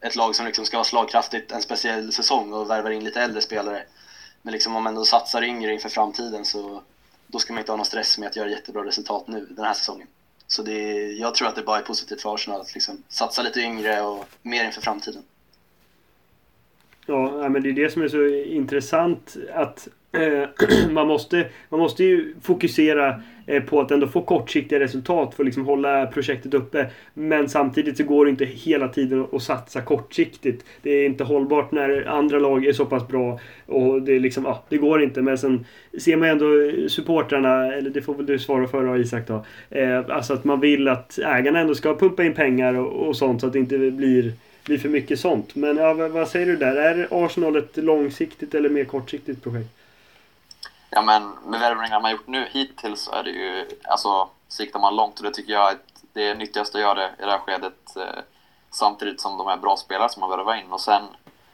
[0.00, 3.42] ett lag som liksom ska vara slagkraftigt en speciell säsong och värvar in lite äldre
[3.42, 3.84] spelare.
[4.42, 6.82] Men liksom om man ändå satsar yngre inför framtiden så
[7.26, 9.74] då ska man inte ha någon stress med att göra jättebra resultat nu den här
[9.74, 10.06] säsongen.
[10.46, 13.60] Så det jag tror att det bara är positivt för Arsenal att liksom satsa lite
[13.60, 15.22] yngre och mer inför framtiden.
[17.06, 20.48] Ja, men det är det som är så intressant att eh,
[20.90, 25.46] man, måste, man måste ju fokusera eh, på att ändå få kortsiktiga resultat för att
[25.46, 26.86] liksom hålla projektet uppe.
[27.14, 30.64] Men samtidigt så går det inte hela tiden att satsa kortsiktigt.
[30.82, 33.40] Det är inte hållbart när andra lag är så pass bra.
[33.66, 35.22] Och det, är liksom, ja, det går inte.
[35.22, 35.66] Men sen
[35.98, 36.46] ser man ändå
[36.88, 39.44] supportrarna, eller det får väl du svara för då, Isak då.
[39.70, 43.40] Eh, alltså att man vill att ägarna ändå ska pumpa in pengar och, och sånt
[43.40, 44.32] så att det inte blir
[44.66, 45.54] blir för mycket sånt.
[45.54, 46.76] Men ja, vad, säger du där?
[46.76, 49.70] Är Arsenal ett långsiktigt eller mer kortsiktigt projekt?
[50.90, 54.96] Ja, men med värvningarna man gjort nu hittills så är det ju, alltså siktar man
[54.96, 55.78] långt och det tycker jag är
[56.12, 58.22] det nyttigaste att göra i det här skedet eh,
[58.70, 61.02] samtidigt som de är bra spelare som man värvar in och sen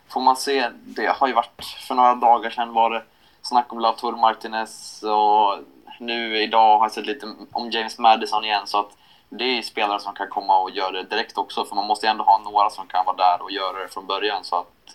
[0.08, 3.02] får man se, det har ju varit för några dagar sedan var det
[3.42, 5.58] snack om Latour Martinez och
[6.00, 8.96] nu idag har jag sett lite om James Madison igen så att
[9.38, 12.10] det är spelare som kan komma och göra det direkt också för man måste ju
[12.10, 14.94] ändå ha några som kan vara där och göra det från början så att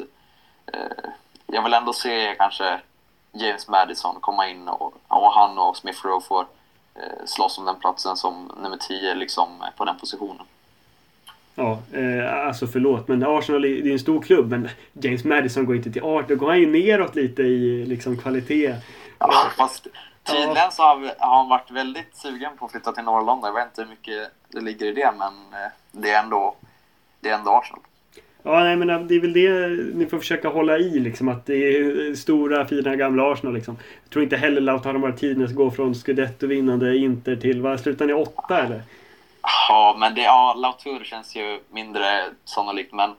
[0.73, 1.09] eh,
[1.47, 2.79] jag vill ändå se kanske
[3.31, 6.45] James Madison komma in och, och han och Smith Rowe får
[6.95, 10.45] eh, slåss om den platsen som nummer 10 liksom på den positionen.
[11.55, 15.65] Ja, eh, alltså förlåt men Arsenal är, det är en stor klubb men James Madison
[15.65, 16.27] går inte till art.
[16.27, 18.75] Då går han ju neråt lite i liksom kvalitet.
[19.19, 19.87] Ja, fast
[20.27, 23.47] tydligen så har, har han varit väldigt sugen på att flytta till norra London.
[23.47, 26.55] Jag vet inte hur mycket det ligger i det men eh, det är ändå,
[27.19, 27.81] det är ändå Arsenal.
[28.43, 31.29] Ja, nej men det är väl det ni får försöka hålla i liksom.
[31.29, 33.77] Att det är stora fina gamla Arsenal liksom.
[34.03, 38.63] Jag tror inte heller Lautaro Martinez går från Scudetto-vinnande Inter till, vad slutar ni åtta
[38.63, 38.83] eller?
[39.69, 43.15] Ja, men det, ja, Lautur känns ju mindre sannolikt men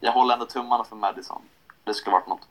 [0.00, 1.42] jag håller ändå tummarna för Madison.
[1.84, 2.48] det skulle varit något.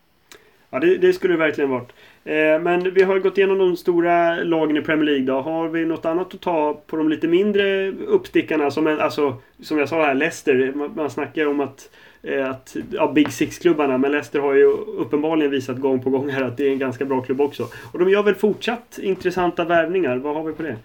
[0.76, 1.91] Ja, det, det skulle det verkligen varit.
[2.23, 5.41] Eh, men vi har gått igenom de stora lagen i Premier League då.
[5.41, 8.71] Har vi något annat att ta på de lite mindre uppstickarna?
[8.71, 10.71] Som, en, alltså, som jag sa här, Leicester.
[10.76, 11.89] Man, man snackar om att,
[12.23, 13.97] eh, att ja, Big Six-klubbarna.
[13.97, 17.05] Men Leicester har ju uppenbarligen visat gång på gång här att det är en ganska
[17.05, 17.67] bra klubb också.
[17.93, 20.17] Och de gör väl fortsatt intressanta värvningar.
[20.17, 20.78] Vad har vi på det?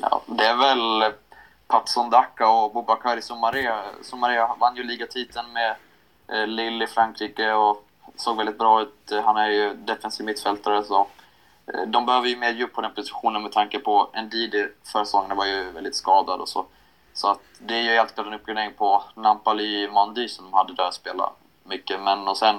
[0.00, 1.12] Ja, det är väl
[1.66, 3.72] Patson Daka och Bobakari Soumaré.
[4.02, 5.74] Soumaré vann ju ligatiteln med
[6.28, 7.84] Eh, Lille i Frankrike och
[8.16, 9.12] såg väldigt bra ut.
[9.12, 11.06] Eh, han är ju defensiv mittfältare så
[11.66, 15.36] eh, de behöver ju mer djup på den positionen med tanke på Ndidi förra säsongen
[15.36, 16.66] var ju väldigt skadad och så.
[17.12, 20.74] Så att det är ju helt klart en uppgradering på Nampali Mandi som de hade
[20.74, 21.32] där spelat
[21.64, 22.00] mycket.
[22.00, 22.56] Men och sen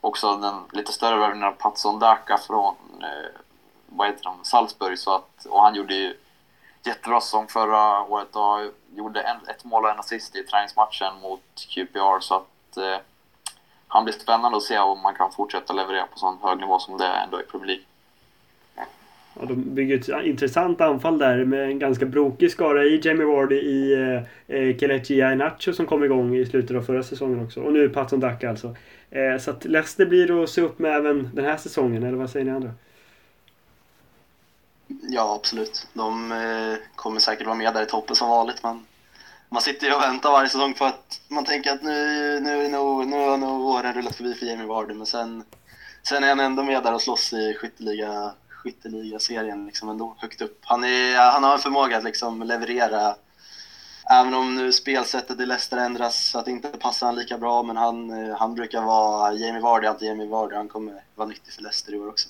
[0.00, 3.40] också den lite större värvningen av Patson Daka från eh,
[3.86, 4.98] vad heter de, Salzburg.
[4.98, 6.16] Så att, och han gjorde ju
[6.82, 11.66] jättebra säsong förra året och gjorde en, ett mål och en assist i träningsmatchen mot
[11.68, 12.20] QPR.
[12.20, 12.46] Så att
[12.76, 12.96] eh,
[13.88, 16.98] han blir spännande att se om man kan fortsätta leverera på sån hög nivå som
[16.98, 17.84] det är ändå i Premier League.
[19.40, 23.56] Ja, de bygger ett intressant anfall där med en ganska brokig skara i Jamie Vardy
[23.56, 27.60] i eh, eh Kelechi Iheanacho som kom igång i slutet av förra säsongen också.
[27.60, 28.76] Och nu Patson Daka alltså.
[29.10, 32.30] Eh, så att Leicester blir att se upp med även den här säsongen, eller vad
[32.30, 32.70] säger ni andra?
[34.86, 35.86] Ja, absolut.
[35.92, 38.86] De eh, kommer säkert vara med där i toppen som vanligt, men
[39.54, 43.04] man sitter ju och väntar varje säsong på att man tänker att nu, nu, nu,
[43.04, 45.44] nu har nog åren rullat förbi för Jamie Vardy, men sen,
[46.02, 50.58] sen är han ändå med där och slåss i skytteliga, skytteliga-serien liksom ändå högt upp.
[50.62, 53.16] Han, är, han har en förmåga att liksom leverera
[54.10, 57.62] Även om nu spelsättet i Leicester ändras så att det inte passar han lika bra,
[57.62, 60.54] men han, han brukar vara Jamie Vardy, alltid Jamie Vardy.
[60.54, 62.28] Han kommer vara nyttig för Leicester i år också.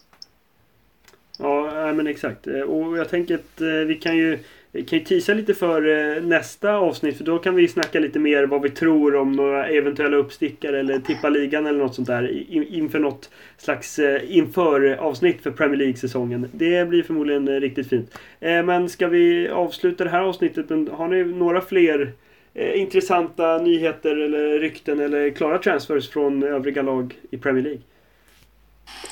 [1.38, 2.46] Ja, men exakt.
[2.46, 4.44] Eh, och jag tänker att eh, vi kan ju,
[4.74, 7.16] kan ju tisa lite för eh, nästa avsnitt.
[7.16, 10.98] För då kan vi snacka lite mer vad vi tror om några eventuella uppstickare eller
[10.98, 12.52] tippa ligan eller något sånt där.
[12.74, 16.50] Inför något slags eh, inför-avsnitt för Premier League-säsongen.
[16.52, 18.18] Det blir förmodligen eh, riktigt fint.
[18.40, 20.70] Men ska vi avsluta det här avsnittet?
[20.92, 22.12] Har ni några fler
[22.54, 27.80] intressanta nyheter eller rykten eller klara transfers från övriga lag i Premier League?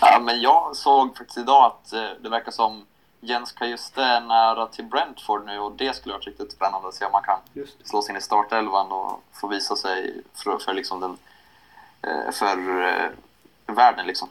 [0.01, 1.91] Ja, men jag såg faktiskt idag att
[2.23, 2.85] det verkar som
[3.25, 7.05] Jens Kajuste är nära till Brentford nu och det skulle vara riktigt spännande att se
[7.05, 10.14] om man kan slå sig in i startelvan och få visa sig
[10.45, 11.16] för, för, liksom den,
[12.03, 14.07] eh, för eh, världen.
[14.07, 14.29] Liksom.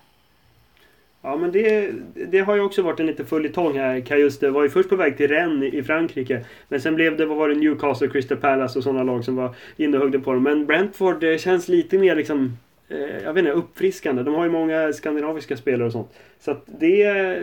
[1.21, 4.01] Ja, men det, det har ju också varit en liten följetong här.
[4.01, 6.45] Kajuste var ju först på väg till Rennes i Frankrike.
[6.67, 9.55] Men sen blev det, vad var det, Newcastle, Crystal Palace och sådana lag som var
[9.77, 10.43] inne och högde på dem.
[10.43, 12.57] Men Brentford det känns lite mer liksom
[12.91, 14.23] Eh, jag vet inte, uppfriskande.
[14.23, 16.13] De har ju många skandinaviska spelare och sånt.
[16.39, 17.39] Så att det,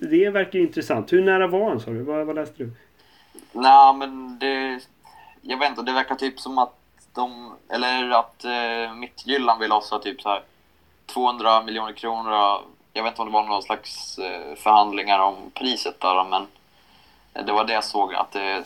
[0.00, 1.12] det verkar ju intressant.
[1.12, 2.02] Hur nära var han sa du?
[2.02, 2.72] Vad, vad läste du?
[3.52, 4.80] Nej, men det...
[5.42, 6.74] Jag vet inte, det verkar typ som att
[7.14, 7.54] de...
[7.68, 10.42] Eller att eh, Mittgyllan vill ha typ så här
[11.06, 12.62] 200 miljoner kronor.
[12.92, 16.46] Jag vet inte om det var någon slags eh, förhandlingar om priset där, men
[17.46, 18.64] det var det jag såg att eh, det,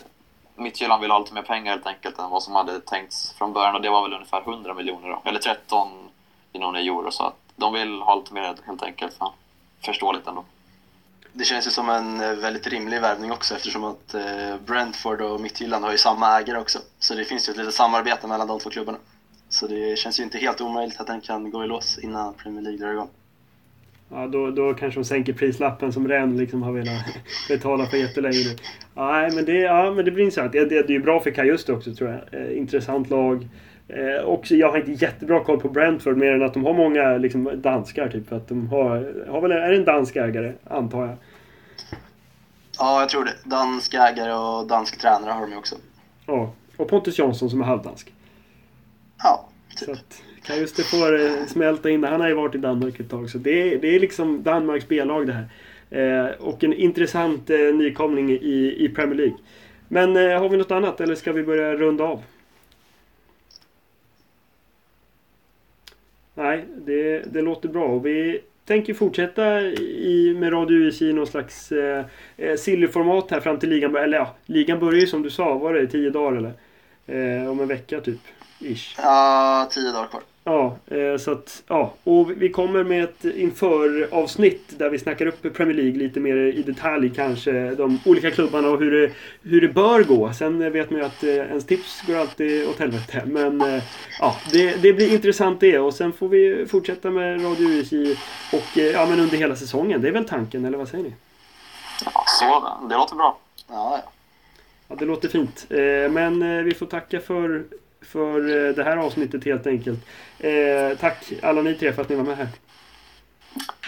[0.55, 3.75] Midtjylland vill ha lite mer pengar helt enkelt än vad som hade tänkts från början
[3.75, 5.87] och det var väl ungefär 100 miljoner då, eller 13
[6.51, 7.11] miljoner euro.
[7.11, 9.13] Så att de vill ha lite mer helt enkelt.
[9.13, 9.31] Fan.
[9.81, 10.43] Förståeligt ändå.
[11.35, 15.41] Det känns ju som en eh, väldigt rimlig värvning också eftersom att eh, Brentford och
[15.41, 16.79] Midtjylland har ju samma ägare också.
[16.99, 18.97] Så det finns ju ett litet samarbete mellan de två klubbarna.
[19.49, 22.61] Så det känns ju inte helt omöjligt att den kan gå i lås innan Premier
[22.61, 23.09] League drar igång.
[24.09, 27.05] Ja, då, då kanske de sänker prislappen som Ren liksom har velat
[27.47, 28.55] betala för jättelänge nu.
[28.95, 30.51] Ja, men det, ja, men det blir intressant.
[30.51, 32.41] Det, det, det är ju bra för Kajuste också tror jag.
[32.41, 33.47] Eh, intressant lag.
[33.87, 37.17] Eh, också, jag har inte jättebra koll på Brentford mer än att de har många
[37.17, 38.09] liksom, danskar.
[38.09, 41.15] Typ, för att de har, har väl, är det en dansk ägare, antar jag?
[42.79, 43.49] Ja, jag tror det.
[43.49, 45.75] Dansk ägare och dansk tränare har de ju också.
[46.25, 48.13] Ja, och Pontus Jansson som är halvdansk.
[49.23, 49.85] Ja, typ.
[49.85, 52.03] Så att, kan just det få eh, smälta in.
[52.03, 53.29] Han har ju varit i Danmark ett tag.
[53.29, 55.47] Så det, det är liksom Danmarks B-lag det här.
[55.93, 59.37] Eh, och en intressant eh, nykomling i, i Premier League.
[59.87, 62.23] Men eh, har vi något annat eller ska vi börja runda av?
[66.35, 67.85] Nej, det, det låter bra.
[67.85, 72.05] Och vi tänker fortsätta i, med Radio UIC i någon slags eh,
[72.37, 74.05] eh, sillyformat här fram till ligan börjar.
[74.05, 76.53] Eller ja, ligan börjar ju som du sa, var det tio dagar eller?
[77.05, 78.19] Eh, om en vecka typ.
[78.59, 78.95] Ish.
[78.97, 80.21] Ja, tio dagar kvar.
[80.45, 81.93] Ja, eh, så att, ja.
[82.03, 86.63] Och vi kommer med ett inför-avsnitt där vi snackar upp Premier League lite mer i
[86.63, 87.75] detalj kanske.
[87.75, 89.11] De olika klubbarna och hur det,
[89.43, 90.33] hur det bör gå.
[90.33, 93.23] Sen vet man ju att eh, ens tips går alltid åt helvete.
[93.25, 93.83] Men eh,
[94.19, 95.79] ja, det, det blir intressant det.
[95.79, 98.11] Och sen får vi fortsätta med Radio USJ
[98.53, 100.01] och ja, men under hela säsongen.
[100.01, 101.13] Det är väl tanken, eller vad säger ni?
[102.05, 103.39] Ja, så det låter bra.
[103.69, 104.11] Ja, ja.
[104.87, 105.65] Ja, det låter fint.
[106.13, 107.63] Men vi får tacka för
[108.03, 109.99] för eh, det här avsnittet helt enkelt.
[110.39, 112.47] Eh, tack alla ni tre för att ni var med här.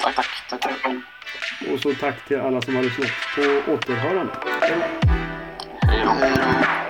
[0.02, 0.26] Tack, tack.
[0.50, 0.94] tack, tack.
[1.74, 3.10] Och så tack till alla som har lyssnat.
[3.36, 4.34] På återhörande.
[4.62, 4.74] Hej
[6.06, 6.85] då.